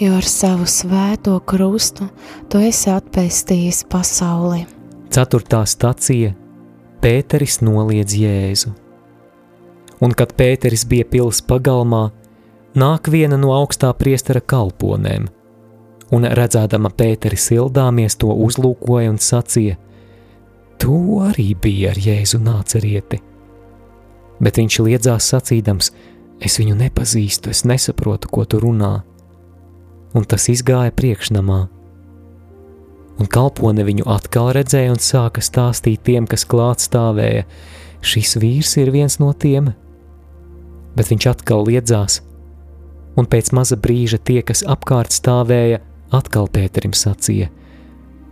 Jo 0.00 0.16
ar 0.18 0.26
savu 0.26 0.64
svēto 0.66 1.36
krustu 1.46 2.08
tu 2.50 2.58
esi 2.58 2.90
atpestījis 2.90 3.84
pasauli. 3.92 4.64
Ceturtā 5.14 5.60
stacija- 5.70 6.32
Pēteris 7.02 7.60
noliedz 7.62 8.16
Jēzu. 8.18 8.72
Un 10.00 10.16
kad 10.18 10.34
Pēteris 10.34 10.84
bija 10.88 11.04
pils 11.04 11.40
pagalmā, 11.42 12.10
nāk 12.74 13.06
viena 13.06 13.38
no 13.38 13.54
augstā 13.54 13.92
priestera 13.94 14.40
kalponēm, 14.40 15.28
un 16.10 16.22
redzēdama 16.22 16.90
Pēteri 16.90 17.38
sildāmies, 17.38 18.18
to 18.18 18.34
uzlūkoja 18.34 19.10
un 19.10 19.18
sacīja: 19.18 19.76
Tu 20.78 20.98
arī 21.30 21.54
biji 21.54 21.88
ar 21.88 21.94
Jēzu 21.94 22.42
nācerieti 22.42 23.20
bet 24.40 24.60
viņš 24.60 24.80
liedzās 24.86 25.30
sacīdams: 25.32 25.92
Es 26.40 26.58
viņu 26.60 26.76
nepazīstu, 26.76 27.50
es 27.50 27.64
nesaprotu, 27.64 28.28
ko 28.28 28.44
tu 28.44 28.60
runā. 28.60 29.00
Un 30.16 30.26
tas 30.28 30.48
izgāja 30.52 30.92
priekšnamā. 30.92 31.62
Un 33.16 33.30
kalpone 33.32 33.84
viņu 33.88 34.04
atkal 34.12 34.50
redzēja 34.52 34.92
un 34.92 35.00
sāka 35.00 35.40
stāstīt 35.40 36.04
tiem, 36.04 36.28
kas 36.28 36.44
klāt 36.44 36.84
stāvēja: 36.84 37.46
Šis 38.04 38.36
vīrs 38.40 38.76
ir 38.82 38.92
viens 38.92 39.18
no 39.22 39.32
tiem. 39.32 39.72
Bet 40.96 41.08
viņš 41.12 41.28
atkal 41.32 41.64
liedzās, 41.68 42.20
un 43.16 43.28
pēc 43.28 43.52
maza 43.56 43.76
brīža 43.80 44.20
tie, 44.20 44.42
kas 44.44 44.62
apkārt 44.64 45.16
stāvēja, 45.16 45.80
atkal 46.12 46.48
Pēterim 46.52 46.92
sacīja: 46.92 47.48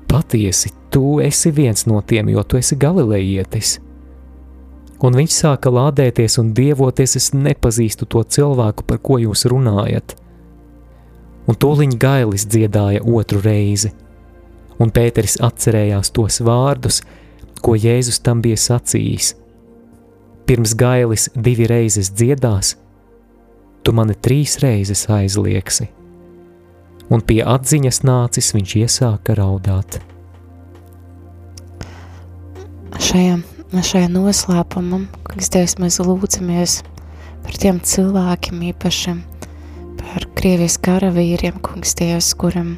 Patiesi, 0.09 0.71
tu 0.93 1.19
esi 1.25 1.51
viens 1.51 1.88
no 1.88 2.05
tiem, 2.05 2.29
jo 2.29 2.45
tu 2.45 2.61
esi 2.61 2.77
galilejietis 2.77 3.79
un 5.05 5.17
viņš 5.19 5.37
sāka 5.37 5.73
lādēties 5.73 6.38
un 6.40 6.53
dievoties, 6.57 7.17
es 7.21 7.33
nepazīstu 7.37 8.09
to 8.09 8.23
cilvēku, 8.25 8.87
par 8.88 9.01
ko 9.05 9.19
jūs 9.21 9.45
runājat. 9.53 10.17
Un 11.45 11.59
tūliņ 11.61 11.99
gailis 12.01 12.47
dziedāja 12.49 13.03
otru 13.05 13.43
reizi, 13.45 13.93
un 14.81 14.93
Pēteris 14.95 15.37
atcerējās 15.45 16.12
tos 16.17 16.40
vārdus, 16.45 17.03
ko 17.61 17.77
Jēzus 17.77 18.23
tam 18.25 18.40
bija 18.45 18.57
sacījis. 18.61 19.35
Pirms 20.49 20.75
gailis 20.77 21.29
divi 21.37 21.69
reizes 21.69 22.11
dziedās, 22.12 22.75
tu 23.85 23.93
mani 23.97 24.17
trīs 24.17 24.59
reizes 24.64 25.07
aizliegsi, 25.12 25.88
un 27.12 27.25
pie 27.25 27.40
atziņas 27.45 28.03
nācis 28.09 28.53
viņš 28.57 28.77
iesāka 28.85 29.37
raudāt. 29.37 30.01
Šajā 32.95 33.40
šajā 33.83 34.07
noslēpumam, 34.13 35.09
kas 35.27 35.49
Dievs 35.51 35.79
mēs 35.83 35.97
lūdzamies 36.05 36.77
par 37.43 37.57
tiem 37.59 37.81
cilvēkiem 37.83 38.61
īpaši, 38.71 39.15
par 39.99 40.27
Krievijas 40.39 40.77
karavīriem, 40.85 41.57
kungs 41.65 41.97
Dievs, 41.99 42.29
kuram 42.39 42.77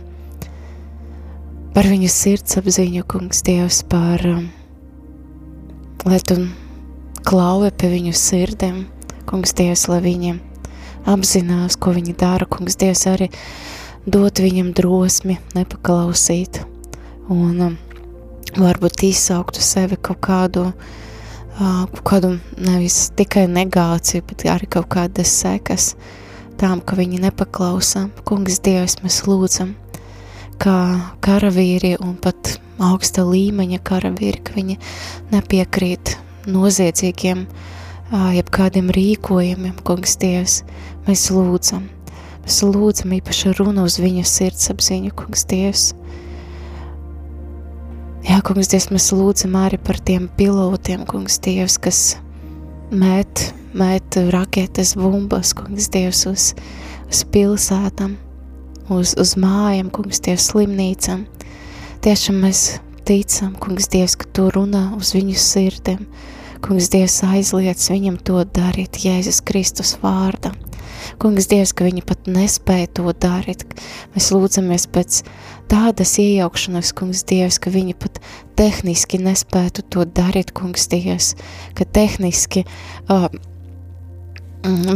par 1.76 1.90
viņu 1.90 2.08
sirdsapziņu, 2.08 3.04
kungs 3.12 3.44
Dievs, 3.44 3.82
par, 3.90 4.24
um, 4.30 4.46
lai 6.08 6.20
tu 6.24 6.38
klauvi 7.26 7.72
pie 7.76 7.92
viņu 7.92 8.14
sirdēm, 8.16 8.84
kungs 9.28 9.52
Dievs, 9.58 9.88
lai 9.92 10.00
viņiem 10.06 10.38
apzinās, 11.12 11.76
ko 11.76 11.92
viņi 11.98 12.16
dara, 12.16 12.48
kungs 12.48 12.78
Dievs 12.80 13.04
arī 13.10 13.28
dot 14.06 14.40
viņam 14.40 14.72
drosmi, 14.76 15.36
nepaklausīt. 15.58 16.62
Un 17.26 17.60
um, 17.60 17.76
varbūt 18.54 19.02
izsauktu 19.08 19.64
sevi 19.64 19.98
kaut 19.98 20.20
kādu, 20.24 20.68
kaut 21.58 22.04
kādu 22.06 22.30
nevis 22.60 23.10
tikai 23.18 23.46
negāciju, 23.50 24.22
bet 24.28 24.46
arī 24.52 24.68
kaut 24.70 24.86
kādas 24.92 25.32
sekas 25.42 25.94
tām, 26.60 26.80
ka 26.80 26.96
viņi 26.96 27.20
nepaklausa. 27.26 28.06
Kungs 28.28 28.60
Dievs, 28.64 29.00
mēs 29.02 29.22
lūdzam, 29.28 29.74
kā 30.62 30.76
karavīri 31.24 31.96
un 32.00 32.14
pat 32.20 32.56
augsta 32.80 33.24
līmeņa 33.26 33.80
karavīri, 33.84 34.40
ka 34.44 34.56
viņi 34.56 34.78
nepiekrīt 35.32 36.16
noziedzīgiem, 36.48 37.44
jebkādiem 38.36 38.88
rīkojumiem, 38.94 39.76
kungs 39.84 40.16
Dievs, 40.22 40.60
mēs 41.08 41.26
lūdzam. 41.34 41.88
Mēs 42.46 42.60
lūdzam 42.62 43.16
īpaši 43.16 43.56
runu 43.58 43.88
uz 43.88 43.96
viņu 43.98 44.22
sirdsapziņu, 44.30 45.10
kungs 45.18 45.42
Dievs, 45.50 45.88
Jā, 48.26 48.40
kungs, 48.42 48.66
Dievs, 48.66 48.88
mēs 48.90 49.04
lūdzam 49.14 49.52
arī 49.54 49.78
par 49.78 50.00
tiem 50.02 50.24
pilotiem, 50.34 51.04
kungs, 51.06 51.36
Dievs, 51.44 51.76
kas 51.78 51.98
met, 52.90 53.52
met 53.70 54.18
raketes, 54.34 54.96
bumbas, 54.98 55.52
kungs, 55.54 55.86
Dievs, 55.94 56.24
uz, 56.26 56.46
uz 57.06 57.20
pilsētām, 57.30 58.16
uz, 58.90 59.12
uz 59.22 59.36
mājām, 59.38 59.92
kungs, 59.94 60.18
Dievs, 60.26 60.48
slimnīcām. 60.50 61.22
Tiešām 62.02 62.42
mēs 62.42 62.64
ticam, 63.06 63.54
kungs, 63.62 63.86
Dievs, 63.94 64.18
ka 64.18 64.26
tu 64.34 64.48
runā 64.50 64.88
uz 64.98 65.14
viņu 65.14 65.38
sirdēm. 65.46 66.02
Kungs, 66.66 66.90
Dievs, 66.90 67.20
aizliec 67.30 67.86
viņam 67.94 68.18
to 68.26 68.42
darīt 68.58 69.04
Jēzus 69.06 69.38
Kristus 69.46 69.94
vārdā. 70.02 70.50
Kungs, 71.22 71.48
Dievs, 71.50 71.74
ka 71.76 71.86
viņi 71.86 72.04
pat 72.06 72.30
nespēja 72.30 72.92
to 72.98 73.10
darīt. 73.12 73.66
Mēs 74.14 74.30
lūdzamies 74.34 74.86
pēc 74.92 75.20
tādas 75.70 76.16
iejaukšanās, 76.22 76.94
kungs 76.96 77.24
Dievs, 77.28 77.60
ka 77.62 77.72
viņi 77.74 77.96
pat 77.98 78.20
tehniski 78.58 79.20
nespētu 79.22 79.84
to 79.90 80.06
darīt, 80.06 80.54
kungs 80.56 80.88
Dievs, 80.92 81.34
ka 81.78 81.86
tehniski 81.86 82.64
uh, 83.10 83.28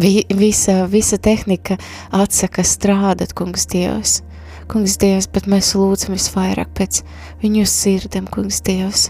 vi, 0.00 0.24
visa, 0.34 0.84
visa 0.86 1.18
tehnika 1.18 1.76
atsaka 2.12 2.64
strādāt, 2.66 3.34
kungs 3.36 3.66
Dievs. 3.70 4.20
Kungs 4.70 4.96
Dievs, 5.02 5.26
bet 5.30 5.48
mēs 5.50 5.72
lūdzam 5.74 6.14
visvairāk 6.14 6.70
pēc 6.78 7.02
viņu 7.42 7.66
sirdēm, 7.66 8.28
kungs 8.30 8.60
Dievs, 8.66 9.08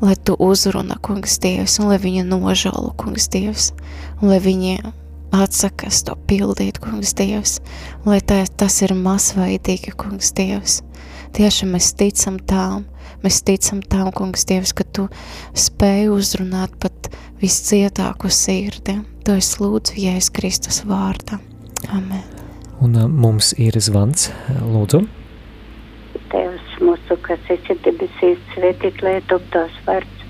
lai 0.00 0.16
tu 0.16 0.36
uzruna, 0.40 0.96
kungs 1.04 1.36
Dievs, 1.42 1.78
un 1.80 1.90
lai 1.92 1.98
viņa 2.00 2.24
nožēlo, 2.28 2.94
kungs 3.00 3.28
Dievs, 3.32 3.72
un 4.22 4.32
lai 4.32 4.40
viņi 4.40 4.78
atsakas 5.34 6.02
to 6.06 6.16
pildīt, 6.28 6.80
kungs 6.82 7.14
Dievs, 7.18 7.58
lai 8.06 8.20
tā, 8.20 8.42
tas 8.58 8.80
ir 8.84 8.94
masveidīgi, 8.98 9.94
kungs 9.98 10.32
Dievs. 10.36 10.80
Tieši 11.36 11.68
mēs 11.68 11.90
ticam 11.98 12.38
tām, 12.48 12.86
mēs 13.24 13.42
ticam 13.46 13.82
tām, 13.84 14.12
kungs 14.16 14.46
Dievs, 14.48 14.72
ka 14.76 14.86
tu 14.86 15.08
spēj 15.56 16.08
uzrunāt 16.14 16.76
pat 16.80 17.10
viscietāku 17.42 18.30
sirdi. 18.32 19.00
To 19.26 19.36
es 19.36 19.56
lūdzu 19.60 19.98
Jēzus 20.00 20.32
Kristus 20.32 20.82
vārdā. 20.86 21.40
Amen. 21.92 22.22
Un 22.80 22.96
mums 23.16 23.52
ir 23.58 23.76
zvans, 23.80 24.30
lūdzu. 24.60 25.02
Tevs 26.32 26.78
mūsu, 26.82 27.16
kas 27.24 27.50
esi 27.52 27.76
debesīs, 27.84 28.40
svētīt, 28.54 29.02
lai 29.04 29.18
top 29.30 29.44
tās 29.54 29.74
vārds 29.86 30.25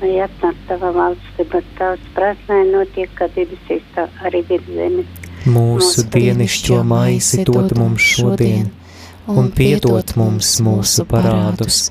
lai 0.00 0.16
atnāk 0.24 0.56
tava 0.68 0.90
valstība, 0.96 1.60
tavs 1.78 2.44
lai 2.48 2.60
notiek, 2.70 3.10
kā 3.18 3.28
debesīs, 3.34 3.84
tā 3.94 4.06
arī 4.24 4.42
virs 4.48 4.68
zemes. 4.72 5.16
Mūsu 5.48 6.04
dienišķo 6.12 6.82
maisi 6.84 7.44
dod 7.48 7.72
mums 7.78 8.04
šodien, 8.04 8.68
un 9.28 9.50
piedod 9.56 10.12
mums 10.20 10.58
mūsu 10.64 11.06
parādus, 11.08 11.88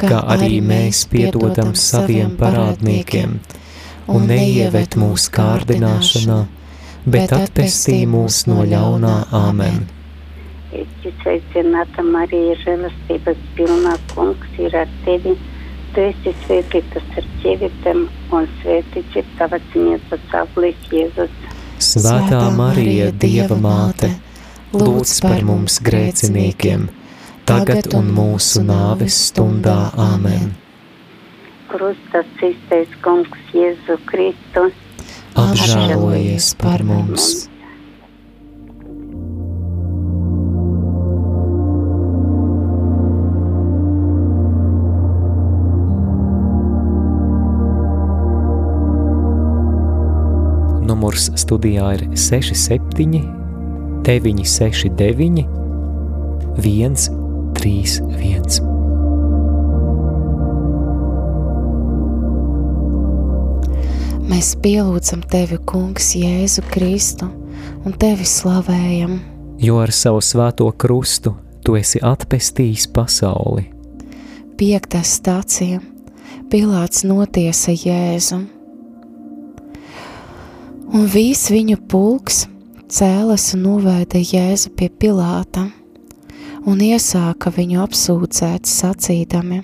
kā 0.00 0.22
arī 0.34 0.58
mēs 0.64 1.04
piedodam 1.10 1.74
saviem 1.78 2.34
parādniekiem, 2.40 3.38
un 4.10 4.26
neieved 4.30 4.98
mūsu 4.98 5.30
kārdināšanā, 5.36 6.40
bet 7.06 7.32
atpestī 7.36 8.02
mūs 8.10 8.44
no 8.50 8.64
ļaunā 8.66 9.16
Āmen. 9.36 9.86
Sveicināta 11.20 12.02
Marija, 12.06 12.54
žēlastības 12.62 13.40
pilnā 13.56 13.96
kungs 14.14 14.60
ir 14.62 14.76
ar 14.78 14.90
tevi 15.04 15.34
Tu 15.90 16.02
esi 16.06 16.32
svētītas 16.44 17.06
ar 17.18 17.24
ķievietēm 17.42 18.04
un 18.36 18.44
svētīts 18.60 19.16
ir 19.18 19.26
tavas 19.40 19.72
miesas 19.74 20.34
auglis 20.38 20.78
Jēzus. 20.94 21.32
Svētā 21.82 22.44
Marija, 22.54 23.10
Dieva 23.10 23.58
māte, 23.58 24.12
lūdz 24.70 25.16
par 25.24 25.42
mums 25.48 25.80
grēciniekiem, 25.82 26.86
tagad 27.48 27.90
un 27.98 28.14
mūsu 28.14 28.62
nāves 28.62 29.18
stundā. 29.32 29.90
Āmen. 29.98 30.52
Krustas 31.72 32.30
īstais 32.38 32.94
kungs 33.02 33.50
Jēzu 33.54 33.98
Kristu, 34.06 34.68
apžēlojies 35.34 36.54
par 36.62 36.86
mums! 36.86 37.49
Numurs 51.10 51.26
studijā 51.42 51.88
ir 51.96 52.04
67, 52.14 53.18
969, 54.06 55.42
131. 56.54 58.60
Mēs 64.30 64.54
pielūdzam 64.62 65.26
tevi, 65.26 65.58
Kungs, 65.66 66.14
Jēzu 66.14 66.62
Kristu, 66.70 67.26
un 67.82 67.90
tevi 67.98 68.22
slavējam. 68.22 69.18
Jo 69.58 69.82
ar 69.82 69.90
savu 69.90 70.22
svēto 70.22 70.70
krustu 70.78 71.34
tu 71.66 71.74
esi 71.74 71.98
atpestījis 71.98 72.86
pasauli. 72.94 73.66
Piektā 74.54 75.02
stācija 75.02 75.82
Pilāts 76.54 77.02
notiesa 77.02 77.74
Jēzu 77.74 78.59
Un 80.90 81.04
viss 81.06 81.52
viņu 81.54 81.76
pulks 81.86 82.48
cēlas 82.90 83.52
un 83.54 83.60
novēda 83.62 84.18
Jēzu 84.18 84.72
pie 84.74 84.88
Pilāta 84.90 85.68
un 86.66 86.82
iesāka 86.82 87.52
viņu 87.54 87.78
apsūdzēt 87.84 88.66
sacīdami. 88.66 89.60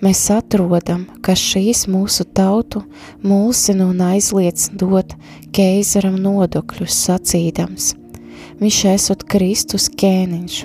Mēs 0.00 0.22
atrodam, 0.32 1.04
ka 1.20 1.36
šīs 1.36 1.84
mūsu 1.92 2.24
tautu 2.24 2.80
mulsina 3.20 3.90
un 3.92 4.00
aizliec 4.00 4.64
dot 4.80 5.12
keizaram 5.52 6.16
nodokļus 6.24 6.96
sacīdams. 7.04 7.92
Viņš 8.64 8.82
esot 8.96 9.28
Kristus 9.28 9.90
ķēniņš. 9.92 10.60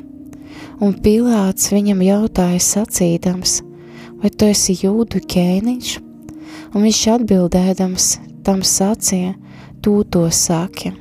Un 0.80 0.96
Pilāts 1.04 1.74
viņam 1.76 2.00
jautāja 2.14 2.64
sacīdams, 2.64 3.60
vai 4.24 4.32
tu 4.32 4.48
esi 4.56 4.80
jūdu 4.86 5.20
ķēniņš? 5.20 5.98
Un 6.72 6.88
viņš 6.88 7.08
atbildēdams 7.20 8.14
tam 8.48 8.64
sacīja, 8.64 9.36
tu 9.82 10.04
to 10.04 10.28
saki, 10.32 10.92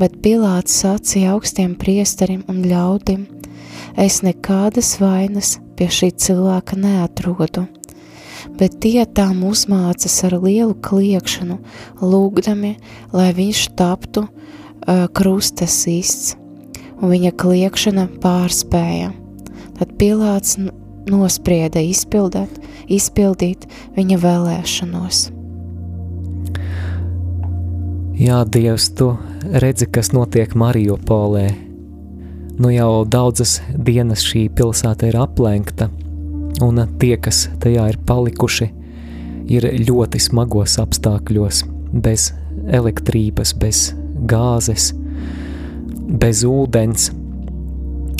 bet 0.00 0.16
Pilāts 0.24 0.78
sacīja 0.80 1.34
augstiem 1.34 1.74
priesterim 1.78 2.42
un 2.48 2.62
ļaudim, 2.64 3.26
es 4.00 4.20
nekādas 4.24 4.94
vainas 5.00 5.58
pie 5.76 5.88
šī 5.92 6.10
cilvēka 6.16 6.78
neatrodu, 6.80 7.66
bet 8.58 8.78
tie 8.84 9.04
tām 9.06 9.44
uzmācas 9.48 10.18
ar 10.28 10.38
lielu 10.40 10.76
kliekšanu, 10.84 11.58
lūgdami, 12.00 12.74
lai 13.12 13.30
viņš 13.36 13.64
taptu 13.78 14.26
uh, 14.26 15.06
krustas 15.16 15.82
īsts, 15.90 16.36
un 17.00 17.12
viņa 17.14 17.34
kliekšana 17.40 18.06
pārspēja. 18.22 19.12
Tad 19.80 19.96
Pilāts 20.00 20.58
nosprieda 21.08 21.80
izpildīt, 21.80 22.60
izpildīt 22.92 23.68
viņa 23.96 24.20
vēlēšanos. 24.20 25.39
Jā, 28.20 28.42
Dievs, 28.44 28.90
tu 28.92 29.14
redzi, 29.62 29.86
kas 29.88 30.10
notiek 30.12 30.52
Marijopolē. 30.52 31.46
Nu 32.60 32.68
jau 32.68 33.06
daudzas 33.08 33.54
dienas 33.72 34.20
šī 34.28 34.42
pilsēta 34.52 35.08
ir 35.08 35.16
aplenkta, 35.16 35.86
un 36.60 36.82
tie, 37.00 37.14
kas 37.16 37.46
tajā 37.64 37.86
ir 37.88 37.96
palikuši, 38.04 38.68
ir 39.48 39.68
ļoti 39.88 40.20
smagos 40.20 40.76
apstākļos, 40.82 41.62
bez 41.96 42.26
elektrības, 42.68 43.54
bez 43.56 43.82
gāzes, 44.28 44.90
bez 46.20 46.44
ūdens, 46.44 47.08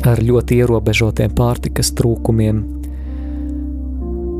ar 0.09 0.25
ļoti 0.25 0.63
ierobežotiem 0.63 1.37
pārtikas 1.37 1.93
trūkumiem, 2.01 2.65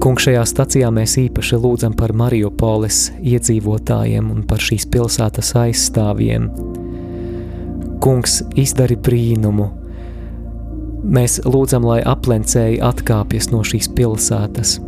Kungs, 0.01 0.25
šajā 0.25 0.45
stacijā 0.49 0.89
mēs 0.95 1.19
īpaši 1.21 1.59
lūdzam 1.61 1.97
par 1.97 2.15
Mariupoles 2.17 3.11
iedzīvotājiem 3.21 4.31
un 4.33 4.45
par 4.49 4.63
šīs 4.65 4.89
pilsētas 4.93 5.53
aizstāvjiem. 5.61 6.49
Kungs, 8.01 8.41
izdari 8.57 8.97
brīnumu. 8.97 9.69
Mēs 11.05 11.43
lūdzam, 11.45 11.85
lai 11.89 12.01
aplencēji 12.05 12.81
atkāpjas 12.85 13.51
no 13.53 13.61
šīs 13.65 13.91
pilsētas, 13.97 14.79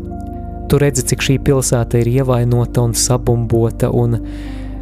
Tu 0.72 0.78
redzi, 0.80 1.02
cik 1.04 1.20
šī 1.20 1.34
pilsēta 1.44 1.98
ir 2.00 2.08
ievainota 2.08 2.80
un 2.80 2.94
sabumbota 2.96 3.90
un, 3.92 4.16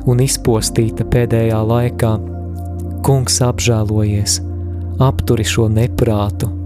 un 0.07 0.21
izpostīta 0.23 1.03
pēdējā 1.03 1.59
laikā. 1.67 2.13
Kungs 3.03 3.41
apžēlojies, 3.43 4.37
apturi 5.03 5.49
šo 5.51 5.67
neprātu. 5.75 6.60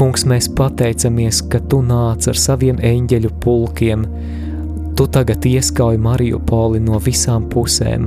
Kungs, 0.00 0.22
mēs 0.24 0.46
pateicamies, 0.56 1.42
ka 1.52 1.58
Tu 1.68 1.82
nāc 1.84 2.24
ar 2.30 2.38
saviem 2.40 2.78
eņģeļu 2.80 3.30
pulkiem. 3.44 4.06
Tu 4.96 5.04
tagad 5.12 5.44
ieskauj 5.44 5.98
Mariupoli 6.00 6.80
no 6.80 6.96
visām 7.04 7.44
pusēm. 7.52 8.06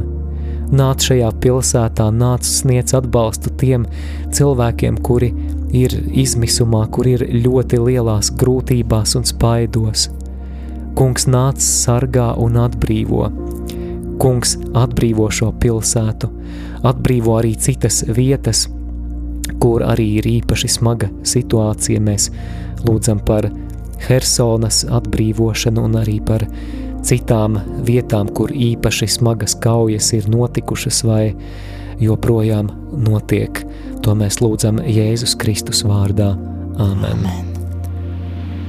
Nāc 0.74 1.06
šajā 1.06 1.30
pilsētā, 1.44 2.10
nāc 2.10 2.50
sniedz 2.50 2.96
atbalstu 2.98 3.54
tiem 3.62 3.86
cilvēkiem, 4.34 4.98
kuri 5.06 5.30
ir 5.70 5.94
izmisumā, 6.10 6.82
kur 6.90 7.14
ir 7.14 7.28
ļoti 7.30 7.84
lielās 7.86 8.34
grūtībās 8.42 9.14
un 9.22 9.30
spaidos. 9.30 10.10
Kungs 10.98 11.30
nāc 11.30 11.62
sargā 11.62 12.32
un 12.42 12.58
atbrīvo. 12.66 13.30
Kungs 14.18 14.58
atbrīvo 14.74 15.30
šo 15.30 15.54
pilsētu, 15.62 16.34
atbrīvo 16.90 17.38
arī 17.38 17.54
citas 17.54 18.02
vietas, 18.10 18.66
kur 19.60 19.84
arī 19.86 20.08
ir 20.20 20.30
īpaši 20.40 20.72
smaga 20.78 21.10
situācija. 21.28 22.02
Mēs 22.04 22.30
lūdzam 22.88 23.22
par 23.26 23.50
Helsonas 24.08 24.84
atbrīvošanu 24.92 25.86
un 25.88 26.00
arī 26.02 26.20
par 26.26 26.46
citām 27.04 27.60
vietām, 27.88 28.32
kur 28.36 28.52
īpaši 28.52 29.10
smagas 29.18 29.56
kaujas 29.64 30.12
ir 30.18 30.30
notikušas 30.32 31.04
vai 31.08 31.26
joprojām 32.04 32.72
notiek. 33.06 33.64
To 34.04 34.16
mēs 34.20 34.42
lūdzam 34.44 34.84
Jēzus 34.84 35.38
Kristus 35.40 35.86
vārdā. 35.88 36.34
Amen. 36.74 37.12
Amen. 37.14 37.53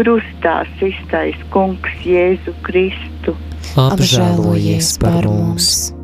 krustā 0.00 0.62
sistais 0.80 1.36
kungs 1.52 2.00
Jēzu 2.08 2.56
Kristu. 2.64 3.36
Apžēlojies 3.76 4.94
par 5.02 5.28
mums! 5.28 5.99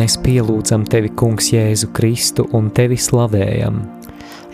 Mēs 0.00 0.14
pielūdzam 0.24 0.86
tevi, 0.88 1.10
Kungs, 1.12 1.50
Jēzu 1.52 1.90
Kristu 1.92 2.46
un 2.56 2.70
tevi 2.72 2.96
slavējam. 2.96 3.82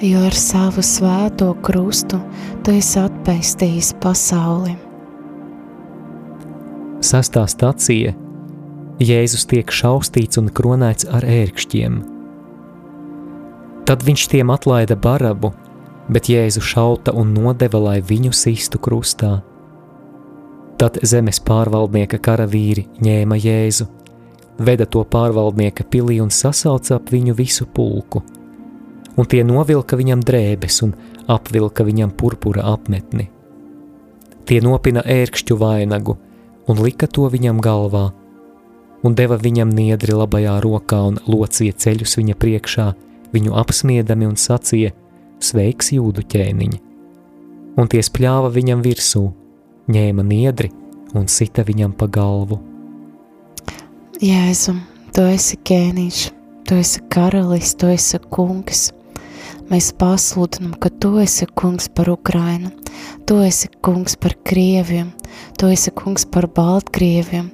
Jo 0.03 0.25
ar 0.27 0.35
savu 0.35 0.83
svēto 0.83 1.53
krustu 1.63 2.19
tu 2.67 2.73
esi 2.75 2.97
atpestījis 2.99 3.93
pasauli. 4.03 4.73
Sastā 6.99 7.45
stacija 7.47 8.17
Jēzus 8.99 9.47
tiek 9.47 9.71
šaustīts 9.71 10.41
un 10.41 10.51
kronēts 10.51 11.07
ar 11.15 11.23
ērkšķiem. 11.23 12.01
Tad 13.87 14.03
viņš 14.03 14.25
tiem 14.33 14.51
atlaida 14.51 14.97
barabu, 14.99 15.53
bet 16.11 16.27
Jēzu 16.33 16.65
šauta 16.65 17.15
un 17.15 17.31
nodeva, 17.37 17.85
lai 17.85 18.01
viņu 18.03 18.35
sistu 18.35 18.83
krustā. 18.83 19.37
Tad 20.83 20.99
zemes 21.07 21.39
pārvaldnieka 21.39 22.19
karavīri 22.19 22.89
ņēma 22.99 23.39
Jēzu 23.39 23.87
veda 24.59 24.87
to 24.87 25.05
pārvaldnieka 25.05 25.85
pilī 25.91 26.21
un 26.23 26.31
sasauca 26.31 26.97
ap 26.97 27.11
viņu 27.13 27.37
visu 27.37 27.67
pulku. 27.67 28.23
Un 29.17 29.25
tie 29.25 29.43
novilka 29.45 29.97
viņam 29.97 30.23
drēbes 30.25 30.83
un 30.85 30.93
apvilka 31.33 31.85
viņam 31.85 32.13
purpura 32.17 32.67
apmetni. 32.73 33.31
Tie 34.47 34.61
nopina 34.63 35.03
ērkšķu 35.03 35.57
vainagu 35.59 36.17
un 36.69 36.83
lika 36.83 37.07
to 37.07 37.27
viņam 37.31 37.61
galvā, 37.63 38.11
un 39.07 39.15
deva 39.15 39.39
viņam 39.39 39.71
niedri 39.75 40.15
labajā 40.15 40.59
rokā 40.63 41.01
un 41.09 41.19
locīja 41.27 41.77
ceļus 41.85 42.17
viņa 42.21 42.37
priekšā, 42.43 42.87
viņu 43.35 43.57
apsmiedami 43.59 44.29
un 44.29 44.37
sacīja: 44.41 44.93
Sveiks, 45.43 45.93
jūdu 45.95 46.25
ķēniņ! 46.27 46.79
Un 47.77 47.91
tie 47.93 48.01
spļāva 48.03 48.49
viņam 48.55 48.83
virsū, 48.83 49.27
ņēma 49.93 50.25
niedri 50.25 50.73
un 51.15 51.29
sita 51.29 51.65
viņam 51.67 51.93
pa 51.93 52.09
galvu. 52.09 52.59
Jēzu, 54.17 54.73
tu 55.13 55.27
esi 55.29 55.59
ķēniņš, 55.69 56.19
tu 56.65 56.79
esi 56.81 57.03
karalis, 57.13 57.75
tu 57.77 57.91
esi 57.93 58.17
kungs. 58.33 58.87
Mēs 59.69 59.91
pasludinam, 60.01 60.73
ka 60.81 60.89
tu 60.89 61.11
esi 61.21 61.45
kungs 61.53 61.91
par 61.93 62.09
Ukrainu, 62.09 62.71
tu 63.29 63.37
esi 63.45 63.69
kungs 63.85 64.17
par 64.17 64.33
Krieviem, 64.49 65.11
tu 65.61 65.69
esi 65.69 65.93
kungs 65.93 66.25
par 66.33 66.49
Baltkrieviem, 66.49 67.51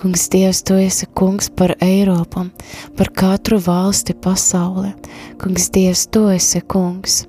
kungs 0.00 0.24
Dievs, 0.32 0.62
tu 0.64 0.78
esi 0.80 1.04
kungs 1.12 1.50
par 1.52 1.76
Eiropu, 1.84 2.46
par 2.96 3.12
katru 3.12 3.60
valsti 3.60 4.16
pasaulē, 4.16 4.94
kungs 5.36 5.68
Dievs, 5.68 6.06
tu 6.08 6.30
esi 6.32 6.64
kungs. 6.64 7.26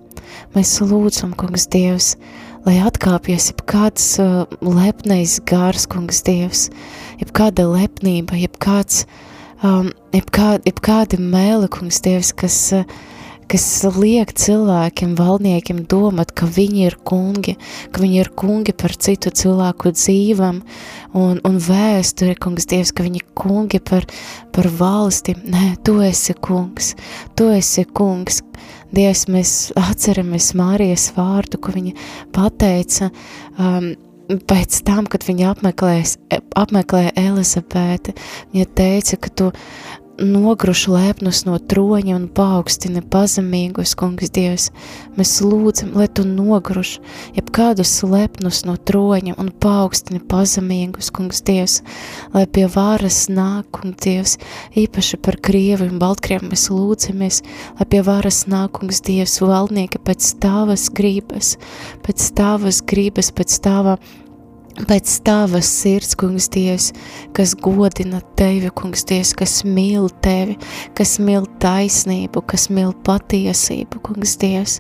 Mēs 0.56 0.78
lūdzam, 0.80 1.36
kungs 1.36 1.68
Dievs, 1.76 2.14
lai 2.68 2.82
atkāpjas 2.84 3.52
jebkāds 3.54 4.06
uh, 4.20 4.44
lepnais 4.60 5.38
gārs, 5.48 5.86
kungs 5.88 6.20
Dievs, 6.28 6.66
jebkāda 7.22 7.64
lepnība, 7.72 8.36
jebkāds, 8.42 9.06
um, 9.64 9.94
jebkā, 10.12 10.58
jebkāda 10.68 11.20
mēle, 11.22 11.70
kungs 11.72 12.02
Dievs, 12.04 12.34
kas, 12.36 12.58
kas 13.52 13.66
liek 13.96 14.34
cilvēkiem, 14.38 15.16
valdniekiem 15.18 15.84
domāt, 15.90 16.34
ka 16.38 16.48
viņi 16.52 16.86
ir 16.88 16.98
kungi, 17.08 17.56
ka 17.94 18.04
viņi 18.04 18.20
ir 18.22 18.32
kungi 18.38 18.76
par 18.78 18.96
citu 18.96 19.32
cilvēku 19.32 19.94
dzīvam 19.96 20.62
un, 21.18 21.40
un 21.48 21.60
vēsturi, 21.64 22.36
kungs 22.42 22.68
Dievs, 22.70 22.94
ka 22.96 23.06
viņi 23.08 23.24
kungi 23.38 23.80
par, 23.84 24.08
par 24.56 24.68
valsti. 24.80 25.38
Nē, 25.48 25.78
tu 25.88 26.00
esi 26.06 26.36
kungs, 26.36 26.94
tu 27.40 27.52
esi 27.54 27.86
kungs, 27.88 28.42
Dievs, 28.96 29.26
mēs 29.32 29.54
atceramies 29.76 30.54
Mārijas 30.56 31.10
vārdu, 31.16 31.60
ko 31.60 31.74
viņa 31.76 31.96
pateica 32.36 33.10
um, 33.60 33.94
pēc 34.28 34.82
tam, 34.88 35.08
kad 35.12 35.24
viņa 35.28 35.54
apmeklēja 35.56 37.16
Elizabēti. 37.20 38.16
Viņa 38.54 38.70
teica, 38.80 39.20
ka 39.24 39.32
tu 39.32 39.50
nogruši 40.18 40.92
lēpnus 40.92 41.44
no 41.46 41.58
troņa 41.62 42.16
un 42.16 42.26
paaugstini 42.34 43.04
pazemīgus, 43.06 43.94
kungs 43.98 44.32
Dievs. 44.34 44.68
Mēs 45.18 45.36
lūdzam, 45.46 45.94
lai 45.98 46.08
tu 46.10 46.26
nogruši 46.28 47.02
jebkādus 47.38 47.94
lepnus 48.08 48.64
no 48.68 48.78
troņa 48.78 49.38
un 49.38 49.52
paaugstini 49.64 50.22
pazemīgus, 50.30 51.12
kungs 51.14 51.44
Dievs, 51.46 51.80
lai 52.34 52.46
pie 52.50 52.66
varas 52.74 53.26
nāk, 53.30 53.70
kungs 53.78 54.02
Dievs, 54.04 54.38
īpaši 54.78 55.22
par 55.22 55.40
Krievi 55.44 55.90
un 55.92 56.02
Baltkrievu 56.02 56.52
mēs 56.52 56.68
lūdzamies, 56.74 57.44
lai 57.80 57.90
pie 57.90 58.04
varas 58.06 58.46
nāk, 58.50 58.80
kungs 58.80 59.04
Dievs, 59.06 59.40
valdnieki 59.44 60.02
pēc 60.02 60.34
tavas 60.42 60.90
grības, 60.94 61.58
pēc 62.06 62.32
tavas 62.38 62.82
grības, 62.86 63.34
pēc 63.38 63.60
tava 63.66 63.98
pēc 64.86 65.12
tavas 65.26 65.70
sirds, 65.72 66.14
kungs, 66.20 66.48
Dievs, 66.54 66.92
kas 67.36 67.56
godina 67.58 68.20
tevi, 68.38 68.70
kungs, 68.78 69.06
Dievs, 69.08 69.34
kas 69.38 69.62
mīl 69.66 70.10
tevi, 70.24 70.58
kas 70.98 71.18
mīl 71.24 71.48
taisnību, 71.62 72.44
kas 72.50 72.68
mīl 72.74 72.94
patiesību, 73.08 74.02
kungs, 74.06 74.36
Dievs. 74.42 74.78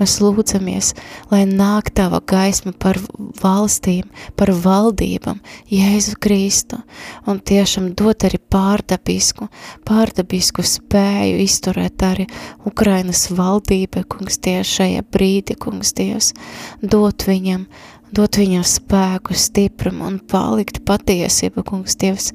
Mēs 0.00 0.18
lūdzamies, 0.20 0.92
lai 1.32 1.44
nāk 1.48 1.92
tava 1.96 2.20
gaisma 2.20 2.74
par 2.76 3.00
valstīm, 3.40 4.08
par 4.36 4.52
valdībām, 4.52 5.40
Jēzu 5.72 6.18
Kristu, 6.20 6.82
un 7.28 7.40
tiešām 7.40 7.92
dot 7.98 8.28
arī 8.28 8.40
pārdabisku, 8.52 9.48
pārdabisku 9.88 10.64
spēju 10.66 11.40
izturēt 11.44 12.04
arī 12.04 12.28
Ukrainas 12.68 13.28
valdībai, 13.32 14.04
kungs, 14.12 14.40
Dievs, 14.44 14.76
šajā 14.78 15.06
brīdī, 15.08 15.56
kungs, 15.60 15.94
Dievs, 15.96 16.34
dot 16.82 17.24
viņam 17.28 17.68
dot 18.14 18.38
viņam 18.40 18.64
spēku, 18.66 19.36
stiprumu 19.36 20.06
un 20.08 20.18
palikt 20.30 20.80
patiesība, 20.88 21.64
kungs, 21.66 21.96
Dievs, 22.00 22.30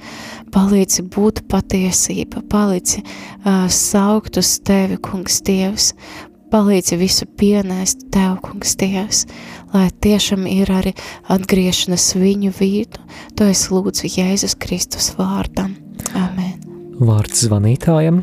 palīdzi 0.54 1.06
būt 1.14 1.44
patiesība, 1.52 2.44
palīdzi 2.52 3.04
uh, 3.04 3.66
saukt 3.72 4.38
uz 4.42 4.56
tevi, 4.66 5.00
kungs, 5.04 5.42
Dievs, 5.46 5.94
palīdzi 6.54 7.00
visu 7.02 7.28
pienēst 7.40 8.08
tev, 8.14 8.38
kungs, 8.46 8.76
Dievs, 8.80 9.26
lai 9.74 9.88
tiešām 10.06 10.46
ir 10.50 10.70
arī 10.74 10.94
atgriešanas 11.34 12.12
viņu 12.20 12.54
vītu, 12.60 13.02
to 13.38 13.50
es 13.50 13.66
lūdzu 13.74 14.12
Jēzus 14.14 14.58
Kristus 14.62 15.14
vārdam. 15.18 15.74
Amen. 16.14 16.60
Vārds 17.02 17.48
zvanītājam. 17.48 18.22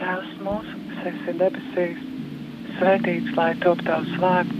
Tēvs 0.00 0.32
mūsu, 0.46 0.78
kas 0.88 1.12
esi 1.12 1.36
debesīs, 1.42 2.00
svētīts, 2.78 3.36
lai 3.36 3.52
top 3.60 3.84
tavs 3.84 4.16
vārds 4.22 4.59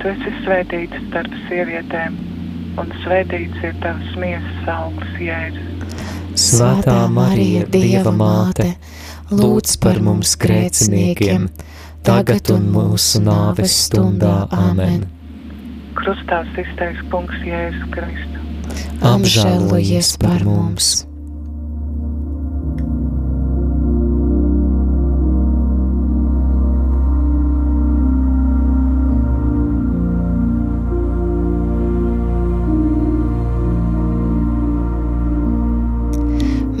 Tu 0.00 0.10
esi 0.10 0.32
svētīts 0.42 1.04
starp 1.08 1.36
sievietēm, 1.46 2.16
un 2.80 2.92
svētīts 3.04 3.62
ir 3.64 3.76
tavs 3.84 4.16
miesas 4.20 4.68
augurs, 4.74 5.14
Jēzus. 5.22 5.70
Svētā 6.44 6.96
Marija, 7.14 7.62
Dieva 7.70 8.10
māte, 8.14 8.72
lūdz 9.30 9.78
par 9.84 10.02
mums 10.02 10.34
grēciniekiem, 10.42 11.46
tagad 12.06 12.50
un 12.54 12.68
mūsu 12.74 13.22
nāves 13.22 13.78
stundā. 13.86 14.36
Amen. 14.50 15.06
Krustā 15.94 16.42
iztais 16.58 17.00
kungs 17.14 17.38
Jēzus 17.46 17.88
Kristu. 17.94 18.44
Apžēlojies 19.14 20.16
par 20.22 20.42
mums! 20.48 21.04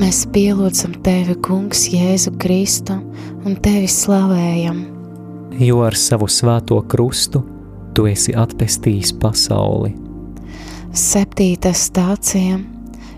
Mēs 0.04 0.26
pielūdzam 0.28 0.98
Tevi, 1.00 1.32
Kungs, 1.40 1.86
Jēzu 1.88 2.34
Kristu 2.36 2.92
un 3.48 3.54
Tevi 3.64 3.86
slavējam. 3.88 4.82
Jo 5.56 5.78
ar 5.86 5.96
savu 5.96 6.26
svēto 6.28 6.76
krustu 6.92 7.40
Tu 7.96 8.04
esi 8.10 8.34
atpestījis 8.36 9.14
pasauli. 9.22 9.94
Septītā 10.92 11.72
stācija 11.72 12.58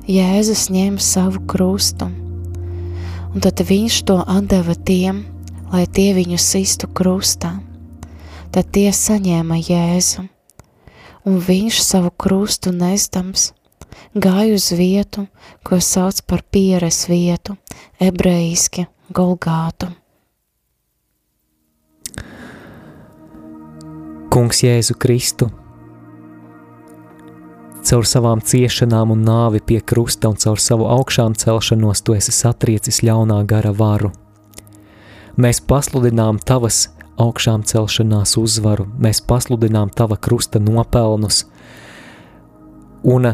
Jēzus 0.06 0.68
ņēma 0.70 1.02
savu 1.02 1.42
krustu, 1.50 2.06
un 2.06 3.42
tad 3.42 3.64
viņš 3.66 3.98
to 4.06 4.20
atdeva 4.22 4.78
tiem, 4.78 5.24
lai 5.74 5.88
tie 5.90 6.12
viņu 6.14 6.38
sistu 6.38 6.86
krustā. 6.86 7.56
Tad 8.54 8.70
tie 8.70 8.92
saņēma 8.94 9.58
Jēzu, 9.58 10.28
un 11.26 11.42
viņš 11.50 11.82
savu 11.82 12.14
krustu 12.14 12.70
nesdams 12.70 13.50
gāju 14.14 14.56
uz 14.56 14.70
vietu, 14.72 15.26
ko 15.62 15.80
sauc 15.80 16.22
par 16.26 16.42
pieres 16.50 17.06
vietu, 17.08 17.56
ebrejiski 18.00 18.86
Golgātu. 19.12 19.92
Kungs 24.30 24.60
Jēzu 24.60 24.96
Kristu, 25.00 25.48
caur 27.86 28.04
savām 28.08 28.42
ciešanām 28.42 29.14
un 29.14 29.22
nāvi 29.24 29.62
pie 29.64 29.78
krusta 29.80 30.28
un 30.32 30.36
caur 30.42 30.60
savu 30.60 30.88
augšām 30.90 31.36
celšanos 31.38 32.02
tu 32.02 32.16
esi 32.18 32.34
satriecis 32.34 33.00
ļaunā 33.06 33.38
gara 33.48 33.72
varu. 33.72 34.10
Mēs 35.40 35.60
pasludinām 35.60 36.40
tavas 36.42 36.88
augšām 37.20 37.64
celšanās 37.68 38.36
uzvaru, 38.40 38.88
mēs 39.00 39.22
pasludinām 39.24 39.92
tava 39.94 40.18
krusta 40.20 40.60
nopelnus, 40.60 41.44
un 43.04 43.32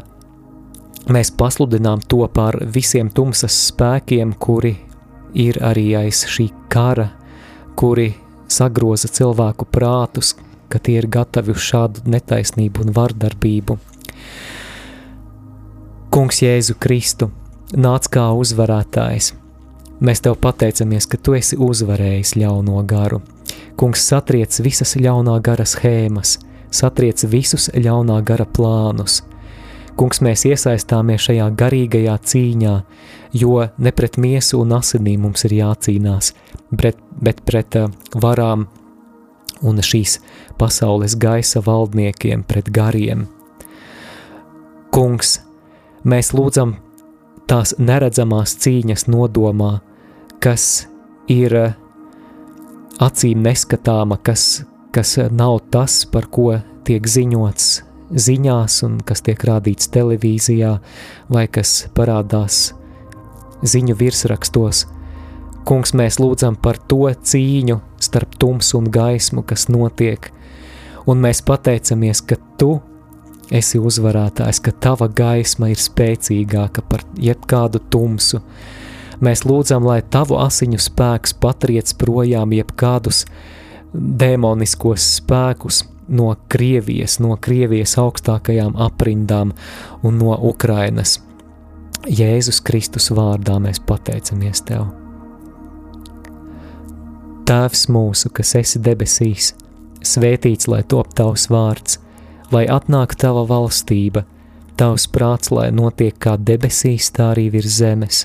mēs 1.10 1.32
pasludinām 1.34 2.02
to 2.06 2.22
par 2.34 2.58
visiem 2.74 3.10
tumsas 3.10 3.56
spēkiem, 3.68 4.34
kuri 4.38 4.76
ir 5.34 5.58
arī 5.64 5.92
aiz 5.98 6.24
šī 6.28 6.50
kara, 6.72 7.08
kuri 7.76 8.12
sagroza 8.52 9.08
cilvēku 9.08 9.66
prātus, 9.72 10.34
ka 10.68 10.78
tie 10.78 10.98
ir 11.00 11.08
gatavi 11.12 11.52
uz 11.52 11.64
šādu 11.64 12.04
netaisnību 12.12 12.86
un 12.86 12.94
vardarbību. 12.96 13.78
Kungs 16.12 16.42
Jēzu 16.44 16.76
Kristu, 16.80 17.30
nāc 17.72 18.08
kā 18.12 18.28
uzvarētājs. 18.36 19.32
Mēs 20.02 20.20
tev 20.24 20.36
pateicamies, 20.42 21.06
ka 21.06 21.16
tu 21.16 21.36
esi 21.38 21.56
uzvarējis 21.56 22.34
ļauno 22.40 22.82
garu. 22.88 23.22
Kungs 23.78 24.02
satriec 24.08 24.58
visas 24.64 24.96
ļaunā 24.98 25.38
gara 25.44 25.64
schēmas, 25.68 26.38
satriec 26.74 27.22
visus 27.30 27.70
ļaunā 27.72 28.18
gara 28.26 28.44
plānus, 28.44 29.22
Kungs, 29.92 30.22
mēs 30.24 30.46
iesaistāmies 30.48 31.26
šajā 31.26 31.50
garīgajā 31.58 32.14
cīņā, 32.30 32.76
jo 33.36 33.66
ne 33.76 33.92
pret 33.92 34.16
miesu 34.20 34.62
un 34.62 34.72
asinīm 34.78 35.26
mums 35.26 35.44
ir 35.44 35.56
jācīnās, 35.58 36.32
bet, 36.72 37.00
bet 37.20 37.42
pret 37.44 37.76
uh, 37.76 37.90
varām 38.16 38.66
un 39.62 39.82
šīs 39.84 40.16
pasaules 40.58 41.18
gaisa 41.20 41.60
valdniekiem, 41.64 42.42
pret 42.48 42.72
gariem. 42.72 43.26
Kungs, 44.92 45.36
mēs 46.08 46.32
lūdzam 46.32 46.78
tās 47.48 47.76
neredzamās 47.78 48.56
cīņas 48.64 49.06
nodomā, 49.12 49.76
kas 50.40 50.86
ir 51.28 51.58
uh, 51.66 51.78
acīm 52.96 53.44
neskatāma, 53.44 54.16
kas, 54.24 54.64
kas 54.96 55.18
nav 55.28 55.60
tas, 55.68 56.02
par 56.08 56.32
ko 56.32 56.54
tiek 56.88 57.04
ziņots 57.04 57.91
ziņās 58.12 58.82
un 58.86 59.00
kas 59.06 59.24
tiek 59.24 59.40
rādīts 59.48 59.90
televīzijā 59.92 60.76
vai 61.32 61.46
kas 61.48 61.86
parādās 61.96 62.72
ziņu 63.62 63.96
virsrakstos. 63.98 64.86
Kungs, 65.66 65.94
mēs 65.94 66.18
lūdzam 66.18 66.56
par 66.58 66.78
to 66.90 67.06
cīņu 67.14 67.78
starp 68.02 68.34
tumsu 68.38 68.80
un 68.80 68.88
gaismu, 68.90 69.44
kas 69.46 69.68
notiek, 69.70 70.32
un 71.06 71.22
mēs 71.22 71.44
pateicamies, 71.46 72.24
ka 72.26 72.40
Tu 72.58 72.76
esi 73.50 73.78
uzvarētājs, 73.78 74.60
ka 74.62 74.72
Tava 74.72 75.08
gaisma 75.08 75.70
ir 75.72 75.80
spēcīgāka 75.80 76.84
par 76.88 77.02
jebkādu 77.18 77.82
tumsu. 77.90 78.42
Mēs 79.22 79.44
lūdzam, 79.46 79.86
lai 79.86 80.00
Tavu 80.02 80.38
asiņu 80.42 80.80
spēks 80.82 81.36
patriec 81.42 81.94
projām 81.98 82.54
jebkādus 82.56 83.24
demoniskos 83.92 85.04
spēkus, 85.20 85.82
no 86.08 86.34
Krievijas, 86.48 87.18
no 87.22 87.36
Krievijas 87.40 87.96
augstākajām 88.00 88.76
aprindām 88.80 89.52
un 90.02 90.18
no 90.18 90.34
Ukrainas. 90.48 91.20
Jēzus 92.02 92.58
Kristus 92.66 93.10
vārdā 93.14 93.58
mēs 93.62 93.78
pateicamies 93.86 94.64
Tev. 94.66 94.88
Tēvs 97.46 97.88
mūsu, 97.90 98.30
kas 98.34 98.54
esi 98.58 98.80
debesīs, 98.82 99.52
svētīts 100.02 100.68
lai 100.70 100.82
top 100.82 101.14
Tavs 101.14 101.48
vārds, 101.50 101.98
lai 102.54 102.64
atnāk 102.70 103.14
Tava 103.18 103.44
valstība, 103.46 104.24
Tavs 104.78 105.06
prāts, 105.12 105.52
lai 105.54 105.70
notiek 105.70 106.16
kā 106.18 106.36
debesīs, 106.38 107.10
tā 107.14 107.32
arī 107.34 107.50
virs 107.52 107.78
zemes. 107.78 108.24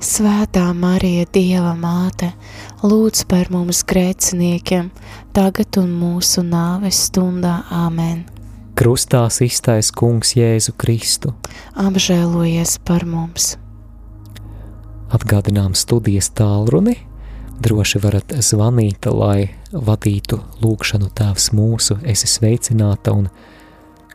Svētā 0.00 0.62
Marija, 0.72 1.26
Dieva 1.28 1.74
māte, 1.76 2.30
lūdz 2.80 3.26
par 3.28 3.50
mums 3.52 3.82
grēciniekiem, 3.84 4.86
tagad 5.36 5.76
un 5.76 5.90
mūsu 5.92 6.40
nāves 6.40 7.02
stundā. 7.10 7.58
Āmen! 7.68 8.22
Krustā 8.80 9.26
iztaisa 9.44 9.92
Kungs 9.92 10.32
Jēzu 10.38 10.72
Kristu. 10.80 11.34
Apžēlojies 11.76 12.78
par 12.88 13.04
mums! 13.04 13.58
Atgādinām 15.12 15.76
studijas 15.76 16.32
tālruni. 16.32 16.96
Droši 17.60 18.00
varat 18.00 18.32
zvanīt, 18.40 19.04
lai 19.04 19.50
vadītu 19.68 20.40
lūgšanu 20.64 21.12
Tēvs 21.12 21.50
mūsu, 21.52 21.98
esi 22.08 22.32
sveicināta 22.38 23.12
un 23.12 23.28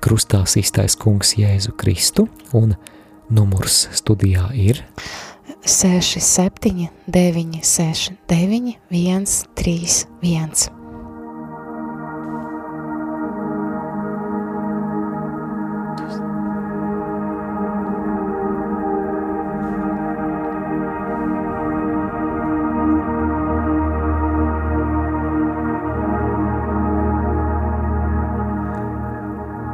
krustā 0.01 0.41
iztaisa 0.49 0.97
Kungs 0.97 1.37
Jēzu 1.37 1.77
Kristu, 1.77 2.25
un 2.57 2.73
numurs 3.29 3.83
studijā 3.93 4.49
ir 4.57 4.81
6, 5.65 6.19
7, 6.19 6.89
9, 7.07 7.59
6, 7.63 8.11
9, 8.27 8.77
1, 8.89 9.25
3, 9.55 10.07
1. 10.21 10.75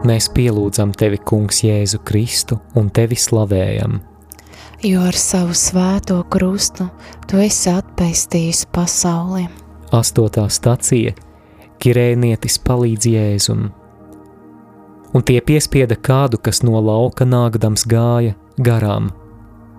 Mēs 0.02 0.28
pielūdzam 0.34 0.92
tevi, 0.98 1.20
Kungs, 1.24 1.62
Jēzu 1.64 2.02
Kristu, 2.04 2.58
un 2.76 2.90
tevi 2.92 3.16
slavējam. 3.16 4.02
Jo 4.84 5.04
ar 5.06 5.14
savu 5.14 5.54
svēto 5.54 6.16
krustu 6.34 6.88
tu 7.30 7.38
esi 7.38 7.70
atpestījis 7.70 8.64
pasauli. 8.74 9.44
Astotā 9.94 10.48
stacija- 10.50 11.14
Kirēnietis 11.82 12.58
palīdz 12.66 13.06
Jēzum. 13.12 13.70
Un 15.14 15.22
tie 15.24 15.38
piespieda 15.42 15.96
kādu, 15.96 16.42
kas 16.42 16.64
no 16.64 16.82
lauka 16.82 17.26
nākdams 17.26 17.86
gāja 17.86 18.34
garām, 18.58 19.12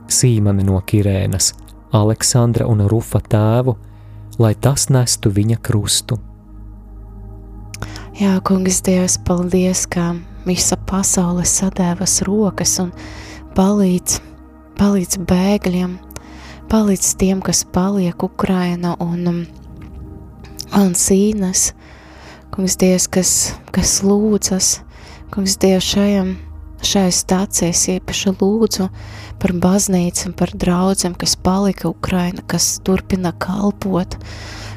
Sīmani 0.07 0.63
no 0.63 0.81
Kirēnas, 0.81 1.53
Aleksandra 1.93 2.67
un 2.69 2.87
Rufa 2.87 3.19
tēvu, 3.19 3.77
lai 4.39 4.55
tas 4.55 4.87
nestu 4.87 5.31
viņa 5.31 5.59
krustu. 5.59 6.19
Jā, 8.21 8.41
kungs, 8.41 8.83
Dievs, 8.83 9.19
paldies, 9.19 9.87
ka 9.87 10.15
visa 10.47 10.77
pasaule 10.77 11.43
sadēvas 11.43 12.23
rokas 12.23 12.79
un 12.79 12.93
palīdz, 13.55 14.32
palīdz 14.79 15.19
bēgļiem, 15.29 15.97
palīdz 16.73 17.11
tiem, 17.21 17.43
kas 17.45 17.65
paliek 17.75 18.23
Ukraina 18.25 18.95
un, 19.03 19.27
um, 19.29 19.43
un 20.79 20.95
cīnas. 20.99 21.73
Kungs, 22.53 22.77
Dievs, 22.77 23.07
kas, 23.09 23.31
kas 23.73 24.03
lūdzas, 24.05 24.83
kungs, 25.33 25.55
Dievs, 25.57 25.87
šajam, 25.95 26.35
šai 26.85 27.07
stācijas 27.15 27.87
īpaši 27.95 28.35
lūdzu 28.37 28.91
par 29.41 29.55
baznīcu 29.57 30.35
par 30.37 30.53
draudzēm, 30.61 31.15
kas 31.17 31.33
palika 31.41 31.89
Ukraina, 31.89 32.45
kas 32.45 32.75
turpina 32.85 33.33
kalpot, 33.33 34.19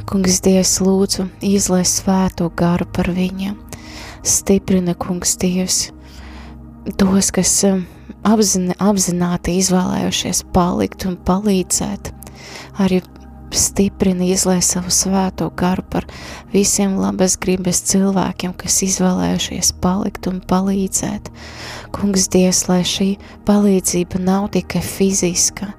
Kungs, 0.06 0.38
Dievs, 0.46 0.78
lūdzu, 0.86 1.24
izlai 1.42 1.82
svēto 1.90 2.52
garu 2.54 2.86
par 2.94 3.10
viņiem. 3.10 3.56
Stiprina, 4.22 4.94
Kungs, 4.94 5.34
Dievs, 5.42 5.80
tos, 7.02 7.32
kas 7.34 7.56
apzini, 8.26 8.76
apzināti 8.82 9.58
izvēlējušies 9.62 10.46
palikt 10.56 11.06
un 11.10 11.18
palīdzēt. 11.28 12.12
Arī 12.82 13.02
stiprina, 13.56 14.26
izlai 14.28 14.60
savu 14.66 14.92
svēto 14.92 15.48
garu 15.58 15.86
par 15.90 16.08
visiem 16.54 16.98
labas 17.00 17.38
gribas 17.42 17.82
cilvēkiem, 17.88 18.56
kas 18.60 18.82
izvēlējušies 18.88 19.74
palikt 19.84 20.28
un 20.32 20.42
palīdzēt. 20.50 21.32
Kungs, 21.96 22.28
Dievs, 22.34 22.66
lai 22.72 22.82
šī 22.88 23.10
palīdzība 23.48 24.22
nav 24.24 24.50
tikai 24.56 24.84
fiziska, 24.84 25.72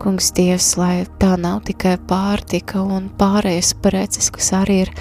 Kungs, 0.00 0.30
Dievs, 0.32 0.72
lai 0.80 1.04
tā 1.20 1.34
nav 1.36 1.58
tikai 1.68 1.98
pārtika 2.08 2.80
un 2.80 3.10
pārējais 3.20 3.74
preces, 3.84 4.30
kas 4.32 4.48
arī 4.56 4.78
ir 4.86 4.92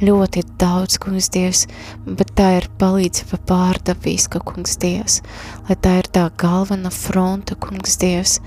ļoti 0.00 0.46
daudz, 0.60 0.96
Kungs, 1.02 1.28
Dievs, 1.34 1.66
bet 2.06 2.32
tā 2.38 2.54
ir 2.62 2.70
palīdzība 2.80 3.40
pārdabiska, 3.50 4.40
Kungs, 4.48 4.78
Dievs, 4.80 5.20
lai 5.68 5.76
tā 5.84 5.98
ir 6.00 6.08
tā 6.16 6.30
galvena 6.40 6.92
fronta, 6.94 7.58
Kungs, 7.60 7.98
Dievs, 8.00 8.38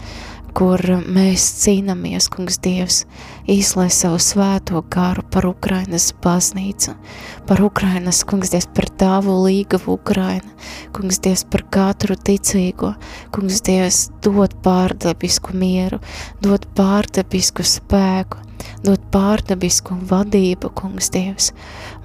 kur 0.57 0.81
mēs 1.05 1.43
cīnāmies, 1.61 2.27
kungs 2.33 2.59
Dievs, 2.63 3.03
īslai 3.49 3.87
savu 3.93 4.19
svēto 4.23 4.81
garu 4.91 5.23
par 5.31 5.47
Ukrainas 5.49 6.09
baznīcu, 6.23 6.95
par 7.49 7.61
Ukrainas, 7.65 8.23
kungs 8.27 8.53
Dievs, 8.53 8.69
par 8.75 8.89
tavu 9.01 9.37
līgavu 9.45 9.95
Ukraina, 9.99 10.51
kungs 10.95 11.21
Dievs, 11.23 11.45
par 11.49 11.65
katru 11.73 12.17
ticīgo, 12.17 12.93
kungs 13.35 13.63
Dievs, 13.65 14.07
dod 14.25 14.57
pārdabisku 14.65 15.55
mieru, 15.57 16.01
dod 16.43 16.67
pārdabisku 16.77 17.65
spēku, 17.67 18.48
dod 18.85 19.01
pārdabisku 19.13 19.97
vadību, 20.09 20.71
kungs 20.77 21.11
Dievs. 21.13 21.51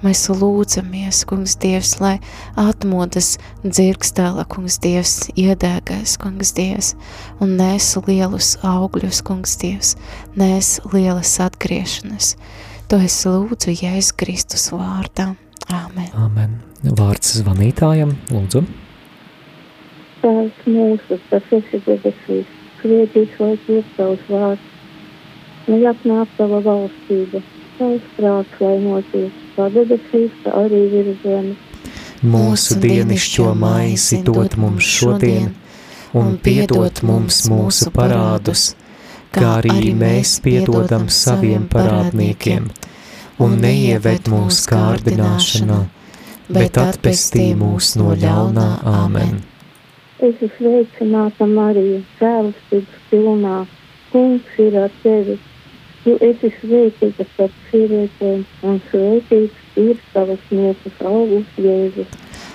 Mēs 0.03 0.25
lūdzamies, 0.29 1.23
kungs 1.29 1.55
Dievs, 1.61 1.95
lai 2.01 2.17
atmodas 2.59 3.35
dzirkstēla, 3.63 4.45
kungs 4.51 4.77
Dievs, 4.83 5.15
iedēgais, 5.39 6.17
kungs 6.21 6.53
Dievs, 6.57 6.93
un 7.43 7.55
nes 7.59 7.89
lielus 8.07 8.55
augļus, 8.65 9.23
kungs 9.25 9.57
Dievs, 9.61 9.95
nes 10.39 10.77
lielas 10.93 11.37
atgriešanas. 11.43 12.35
To 12.91 13.01
es 13.01 13.17
lūdzu 13.25 13.73
Jēzus 13.73 14.13
Kristus 14.19 14.69
vārdā. 14.73 15.33
Āmen. 15.73 16.11
Amen. 16.21 16.59
Vārds 16.85 17.39
zvanītājam, 17.39 18.11
lūdzu. 18.29 18.61
Tēvs 20.21 20.67
mūsu, 20.69 21.17
kas 21.31 21.49
esi 21.57 21.81
debesīs, 21.87 22.51
svētīts 22.81 23.41
lai 23.41 23.55
ir 23.73 23.89
tavs 23.97 24.29
vārds 24.29 24.74
lai 25.67 25.81
atnāk 25.89 26.29
tava 26.37 26.59
valstība, 26.65 27.41
tavs 27.79 28.09
prāts, 28.17 28.57
lai 28.61 28.77
notiek, 28.83 29.43
kā 29.55 29.67
debesīs, 29.73 30.33
tā 30.43 30.53
arī 30.61 30.81
virs 30.93 31.21
zemes. 31.23 31.61
Mūsu 32.25 32.77
dienišķo 32.81 33.51
maizi 33.59 34.21
dod 34.25 34.55
mums 34.61 34.85
šodien, 34.97 35.51
un 36.17 36.37
piedod 36.41 37.01
mums 37.05 37.43
mūsu 37.51 37.91
parādus, 37.93 38.73
kā 39.35 39.57
arī 39.59 39.91
mēs 39.97 40.37
piedodam 40.45 41.09
saviem 41.11 41.67
parādniekiem, 41.71 42.69
un 43.41 43.57
neieved 43.61 44.29
mūsu 44.31 44.69
kārdināšanā, 44.71 45.81
bet 46.55 46.79
atpestī 46.81 47.49
mūs 47.57 47.95
no 47.99 48.13
ļaunā 48.21 48.69
Āmen. 48.93 49.41
Es 50.23 50.37
esmu 50.39 50.53
sveicināta 50.55 51.45
Marija, 51.49 51.99
cēlastības 52.21 53.01
pilnā, 53.09 53.57
kungs 54.13 54.61
ir 54.63 54.77
ar 54.85 54.93
tevi 55.03 55.35
Tu 56.05 56.13
esi 56.21 56.51
svētīta 56.59 57.25
starp 57.31 57.53
sievietēm, 57.71 58.43
un 58.69 58.75
svētīts 58.91 59.79
ir 59.81 59.97
tavas 60.13 60.43
miesas 60.53 60.99
augurs, 61.01 61.55
Jēzus. 61.57 62.11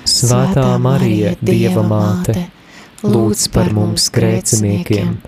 Svētā 0.07 0.69
Marija, 0.79 1.33
Dieva 1.43 1.83
māte, 1.83 2.37
lūdz 3.03 3.49
par 3.51 3.73
mums 3.75 4.07
grēciniekiem, 4.15 5.19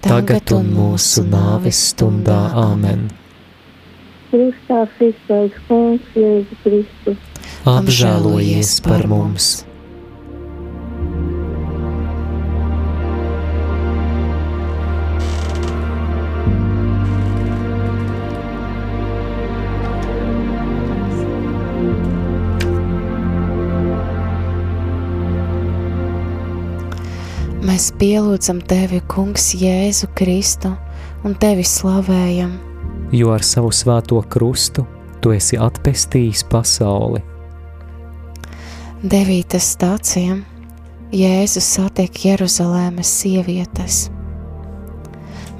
tagad 0.00 0.56
un 0.56 0.72
mūsu 0.72 1.26
nāves 1.28 1.82
stundā. 1.92 2.40
Āmen. 2.64 3.10
Kristā 4.32 4.86
iztais 5.10 5.60
kungs, 5.68 6.08
Jēzu 6.16 6.60
Kristu. 6.64 7.18
Apžēlojies 7.76 8.78
par 8.88 9.04
mums! 9.12 9.65
Mēs 27.76 27.90
pielūdzam 28.00 28.62
Tevi, 28.64 29.02
Kungs, 29.04 29.50
Jēzu 29.60 30.06
Kristu 30.16 30.70
un 31.28 31.34
Tevi 31.36 31.60
slavējam. 31.60 32.54
jo 33.12 33.34
ar 33.34 33.42
savu 33.44 33.68
svēto 33.68 34.22
krustu 34.32 34.86
tu 35.20 35.34
esi 35.36 35.58
atpestījis 35.60 36.46
pasauli. 36.48 37.20
Devītas 39.04 39.68
stācijā 39.76 40.38
Jēzus 41.12 41.68
satiek 41.76 42.24
Jeruzalēmas 42.24 43.12
sievietes, 43.20 44.08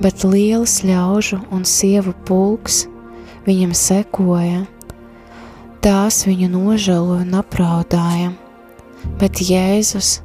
bet 0.01 0.25
liels 0.25 0.81
ļaužu 0.89 1.43
un 1.53 1.69
sievu 1.69 2.15
pulks 2.25 2.87
viņam 3.45 3.77
sekoja. 3.77 4.65
Tās 5.85 6.25
viņu 6.25 6.49
nožēloja 6.49 7.29
un 7.29 7.43
apraudāja, 7.45 8.33
bet 9.21 9.45
Jēzus 9.45 10.23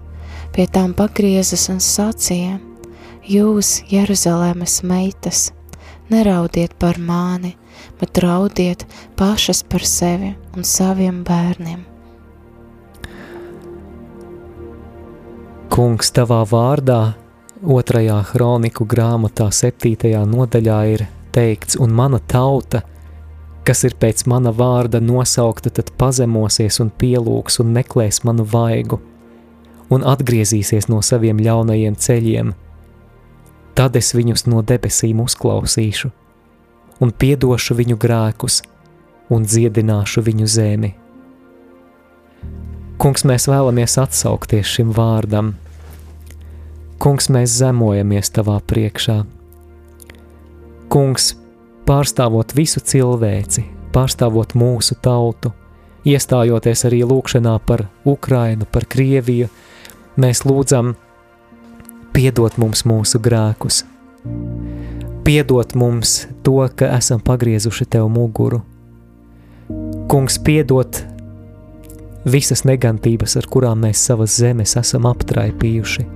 pie 0.55 0.67
tām 0.67 0.93
pagriezas 0.97 1.67
un 1.71 1.79
sacīja: 1.83 2.59
Jūs, 3.27 3.81
Jeruzalemes 3.91 4.81
meitas, 4.83 5.51
neraudiet 6.11 6.73
par 6.79 6.99
mani, 6.99 7.55
bet 7.99 8.17
raudiet 8.23 8.85
pašas 9.19 9.63
par 9.63 9.85
sevi 9.85 10.33
un 10.57 10.67
saviem 10.67 11.23
bērniem. 11.27 11.85
Kungs, 15.71 16.11
tavā 16.11 16.41
vārdā, 16.49 17.13
otrajā 17.63 18.17
kroniku 18.33 18.83
grāmatā, 18.89 19.47
septītajā 19.55 20.25
nodaļā 20.27 20.79
ir 20.91 21.05
teikts, 21.31 21.77
un 21.79 21.93
mana 21.95 22.19
tauta, 22.19 22.81
kas 23.63 23.85
ir 23.87 23.95
pēc 24.01 24.25
mana 24.27 24.51
vārda 24.51 24.99
nosaukta, 24.99 25.71
tad 25.71 25.93
pazemosies 25.97 26.81
un 26.83 26.91
pielūgs 26.91 27.61
un 27.63 27.71
meklēs 27.77 28.23
manu 28.27 28.43
vaigu, 28.43 28.99
un 29.91 30.05
atgriezīsies 30.07 30.87
no 30.91 31.01
saviem 31.03 31.39
ļaunajiem 31.43 31.97
ceļiem. 31.99 32.53
Tad 33.75 33.95
es 33.99 34.13
viņus 34.15 34.47
no 34.47 34.63
debesīm 34.63 35.21
uzklausīšu, 35.23 36.11
un 37.03 37.11
piedošu 37.11 37.77
viņu 37.79 37.97
grēkus, 37.99 38.61
un 39.31 39.47
dziedināšu 39.47 40.23
viņu 40.27 40.47
zemi. 40.47 40.93
Kungs, 43.01 43.23
mēs 43.25 43.47
vēlamies 43.49 43.97
atsaukties 43.97 44.67
šim 44.75 44.91
vārdam. 44.93 45.55
Kungs, 47.01 47.31
mēs 47.33 47.55
zemojamies 47.57 48.29
tavā 48.35 48.59
priekšā. 48.61 49.23
Kungs, 50.91 51.31
pārstāvot 51.87 52.53
visu 52.53 52.83
cilvēci, 52.83 53.63
pārstāvot 53.95 54.53
mūsu 54.59 54.99
tautu, 55.01 55.49
iestājoties 56.05 56.85
arī 56.91 57.01
lūkšanā 57.07 57.55
par 57.65 57.87
Ukrainu, 58.05 58.67
par 58.69 58.85
Krieviju, 58.85 59.49
mēs 60.19 60.43
lūdzam, 60.47 60.95
piedot 62.15 62.57
mums 62.59 62.83
mūsu 62.87 63.21
grēkus, 63.23 63.83
piedot 65.23 65.75
mums 65.75 66.25
to, 66.43 66.57
ka 66.75 66.91
esam 66.97 67.21
pagriezuši 67.23 67.87
tev 67.95 68.09
muguru. 68.11 68.61
Kungs, 70.11 70.35
piedot 70.43 71.03
visas 72.27 72.65
negantības, 72.67 73.37
ar 73.39 73.47
kurām 73.47 73.85
mēs 73.85 74.01
savas 74.09 74.35
zemes 74.41 74.75
esam 74.79 75.07
aptraipījuši. 75.09 76.07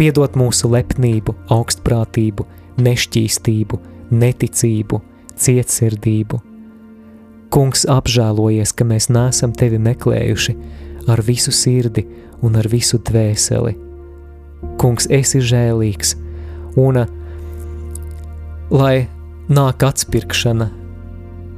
Piedot 0.00 0.34
mūsu 0.34 0.72
lepnību, 0.72 1.36
augstprātību, 1.52 2.46
nešķīstību, 2.82 3.78
neticību, 4.10 4.98
cietsirdību. 5.38 6.40
Kungs 7.52 7.84
apžēlojies, 7.86 8.72
ka 8.74 8.86
mēs 8.88 9.10
neesam 9.12 9.52
tevi 9.54 9.78
meklējuši 9.78 10.56
ar 11.10 11.22
visu 11.26 11.52
sirdi 11.54 12.06
un 12.42 12.58
ar 12.58 12.68
visu 12.68 12.98
dvēseli. 12.98 13.76
Kungs, 14.78 15.08
esi 15.10 15.42
žēlīgs, 15.42 16.16
un 16.78 17.04
lai 18.70 18.96
nāk 19.50 19.86
atspirkšana, 19.86 20.68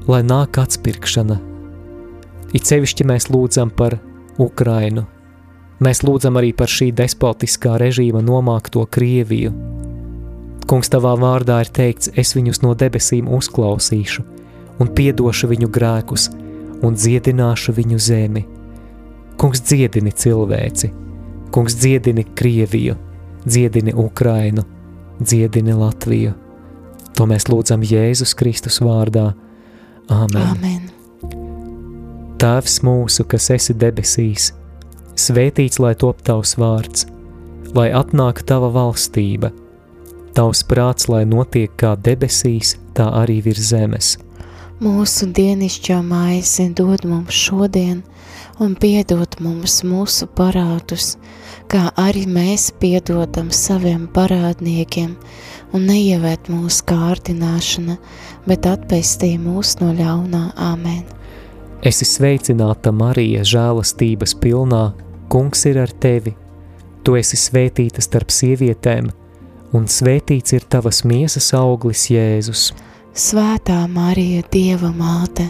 lai 0.09 0.23
nāk 0.25 0.61
atspirkšana 0.61 1.41
It 2.55 2.69
sevišķi 2.71 3.05
mēs 3.11 3.27
lūdzam 3.35 3.73
par 3.75 3.97
Ukrainu. 4.39 5.03
Mēs 5.83 6.05
lūdzam 6.07 6.39
arī 6.39 6.53
par 6.55 6.71
šī 6.71 6.93
despotiskā 6.95 7.75
režīma 7.83 8.23
nomākto 8.23 8.85
Krieviju. 8.87 9.51
Kungs, 10.71 10.89
tavā 10.89 11.17
vārdā 11.19 11.59
ir 11.65 11.71
teikts, 11.75 12.13
es 12.15 12.33
viņus 12.37 12.63
no 12.63 12.77
debesīm 12.79 13.27
uzklausīšu, 13.37 14.23
un 14.81 14.93
piedošu 14.97 15.51
viņu 15.51 15.69
grēkus, 15.75 16.29
un 16.87 16.95
dziedināšu 16.95 17.75
viņu 17.75 17.99
zemi. 18.01 18.45
Kungs, 19.41 19.61
dziedini 19.67 20.13
cilvēci, 20.15 20.91
kungs, 21.55 21.77
dziedini 21.81 22.25
Krieviju, 22.35 22.97
dziedini 23.47 23.95
Ukrainu, 23.95 24.63
dziedini 25.21 25.75
Latviju. 25.75 26.35
To 27.15 27.27
mēs 27.31 27.47
lūdzam 27.51 27.85
Jēzus 27.87 28.35
Kristus 28.35 28.81
vārdā. 28.83 29.33
Āmen! 30.11 30.43
Amen. 30.43 30.91
Tēvs 32.43 32.81
mūsu, 32.85 33.25
kas 33.31 33.47
esi 33.55 33.75
debesīs, 33.79 34.51
svētīts 35.17 35.79
lai 35.81 35.95
top 35.97 36.21
tavs 36.27 36.57
vārds, 36.61 37.07
lai 37.75 37.89
atnāk 37.95 38.43
tava 38.45 38.69
valstība, 38.75 39.53
tavs 40.37 40.65
prāts, 40.69 41.09
lai 41.09 41.23
notiek 41.25 41.73
kā 41.81 41.95
debesīs, 41.97 42.75
tā 42.95 43.07
arī 43.23 43.39
virs 43.47 43.71
zemes. 43.71 44.17
Mūsu 44.83 45.29
dienascho 45.31 46.01
maizi 46.03 46.65
dod 46.75 47.05
mums 47.07 47.31
šodien, 47.31 48.01
un 48.59 48.73
piedod 48.75 49.37
mums 49.39 49.85
mūsu 49.87 50.27
parādus, 50.35 51.13
kā 51.71 51.93
arī 51.95 52.25
mēs 52.27 52.73
piedodam 52.83 53.53
saviem 53.55 54.09
parādniekiem, 54.11 55.13
un 55.71 55.85
neievēt 55.87 56.51
mūsu 56.51 56.89
kārdināšana, 56.91 57.95
bet 58.51 58.67
atpestī 58.67 59.37
mūs 59.39 59.77
no 59.79 59.93
ļaunā 59.95 60.49
Āmen. 60.59 61.05
Esi 61.87 62.09
sveicināta, 62.09 62.91
Marija, 62.91 63.45
žēlastības 63.47 64.35
pilnā, 64.43 64.89
Kungs 65.31 65.63
ir 65.71 65.79
ar 65.79 65.93
tevi. 66.03 66.35
Tu 67.07 67.15
esi 67.21 67.39
svētīta 67.39 68.03
starp 68.03 68.35
sievietēm, 68.35 69.07
un 69.75 69.87
svētīts 69.87 70.57
ir 70.59 70.67
tavas 70.67 71.05
miesas 71.07 71.53
auglis, 71.55 72.09
Jēzus. 72.11 72.73
Svētā 73.15 73.85
Marija, 73.87 74.43
Dieva 74.51 74.89
māte, 74.91 75.45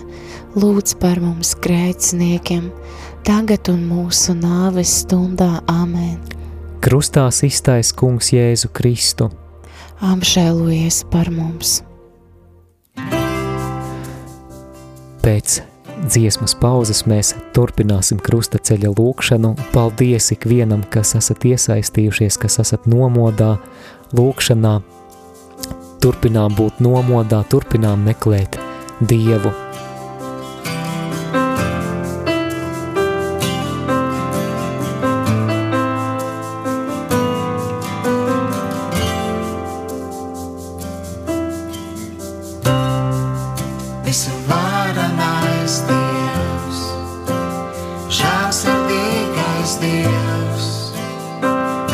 lūdz 0.53 0.99
par 1.01 1.17
mums 1.25 1.55
grēciniekiem, 1.65 2.67
tagad 3.25 3.71
un 3.73 3.87
mūsu 3.89 4.35
nāves 4.37 4.93
stundā 5.01 5.63
Āmen. 5.73 6.19
Krustā 6.85 7.25
iztais 7.33 7.95
Kungs 7.97 8.35
Jēzu 8.37 8.69
Kristu. 8.69 9.31
Apžēlojies 10.05 11.07
par 11.09 11.33
mums! 11.33 11.79
Pēc 15.25 15.63
dziesmas 16.05 16.53
pauzes 16.61 17.07
mēs 17.09 17.33
turpināsim 17.57 18.21
krustaceļa 18.21 18.93
lūkšanu. 18.93 19.57
Paldies 19.73 20.35
ikvienam, 20.37 20.85
kas 20.93 21.17
esat 21.17 21.49
iesaistījušies, 21.49 22.37
kas 22.45 22.61
esat 22.61 22.85
nomodā, 22.85 23.55
lūkšanā. 24.13 24.83
Turpinām 26.05 26.53
būt 26.53 26.83
nomodā, 26.85 27.39
turpinām 27.49 28.03
meklēt 28.05 28.59
Dievu. 29.01 29.55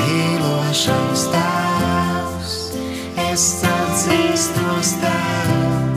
mīlošais 0.00 1.28
tēvs, 1.30 2.56
es 3.30 3.46
atzīstos 4.00 4.94
tev. 5.02 5.89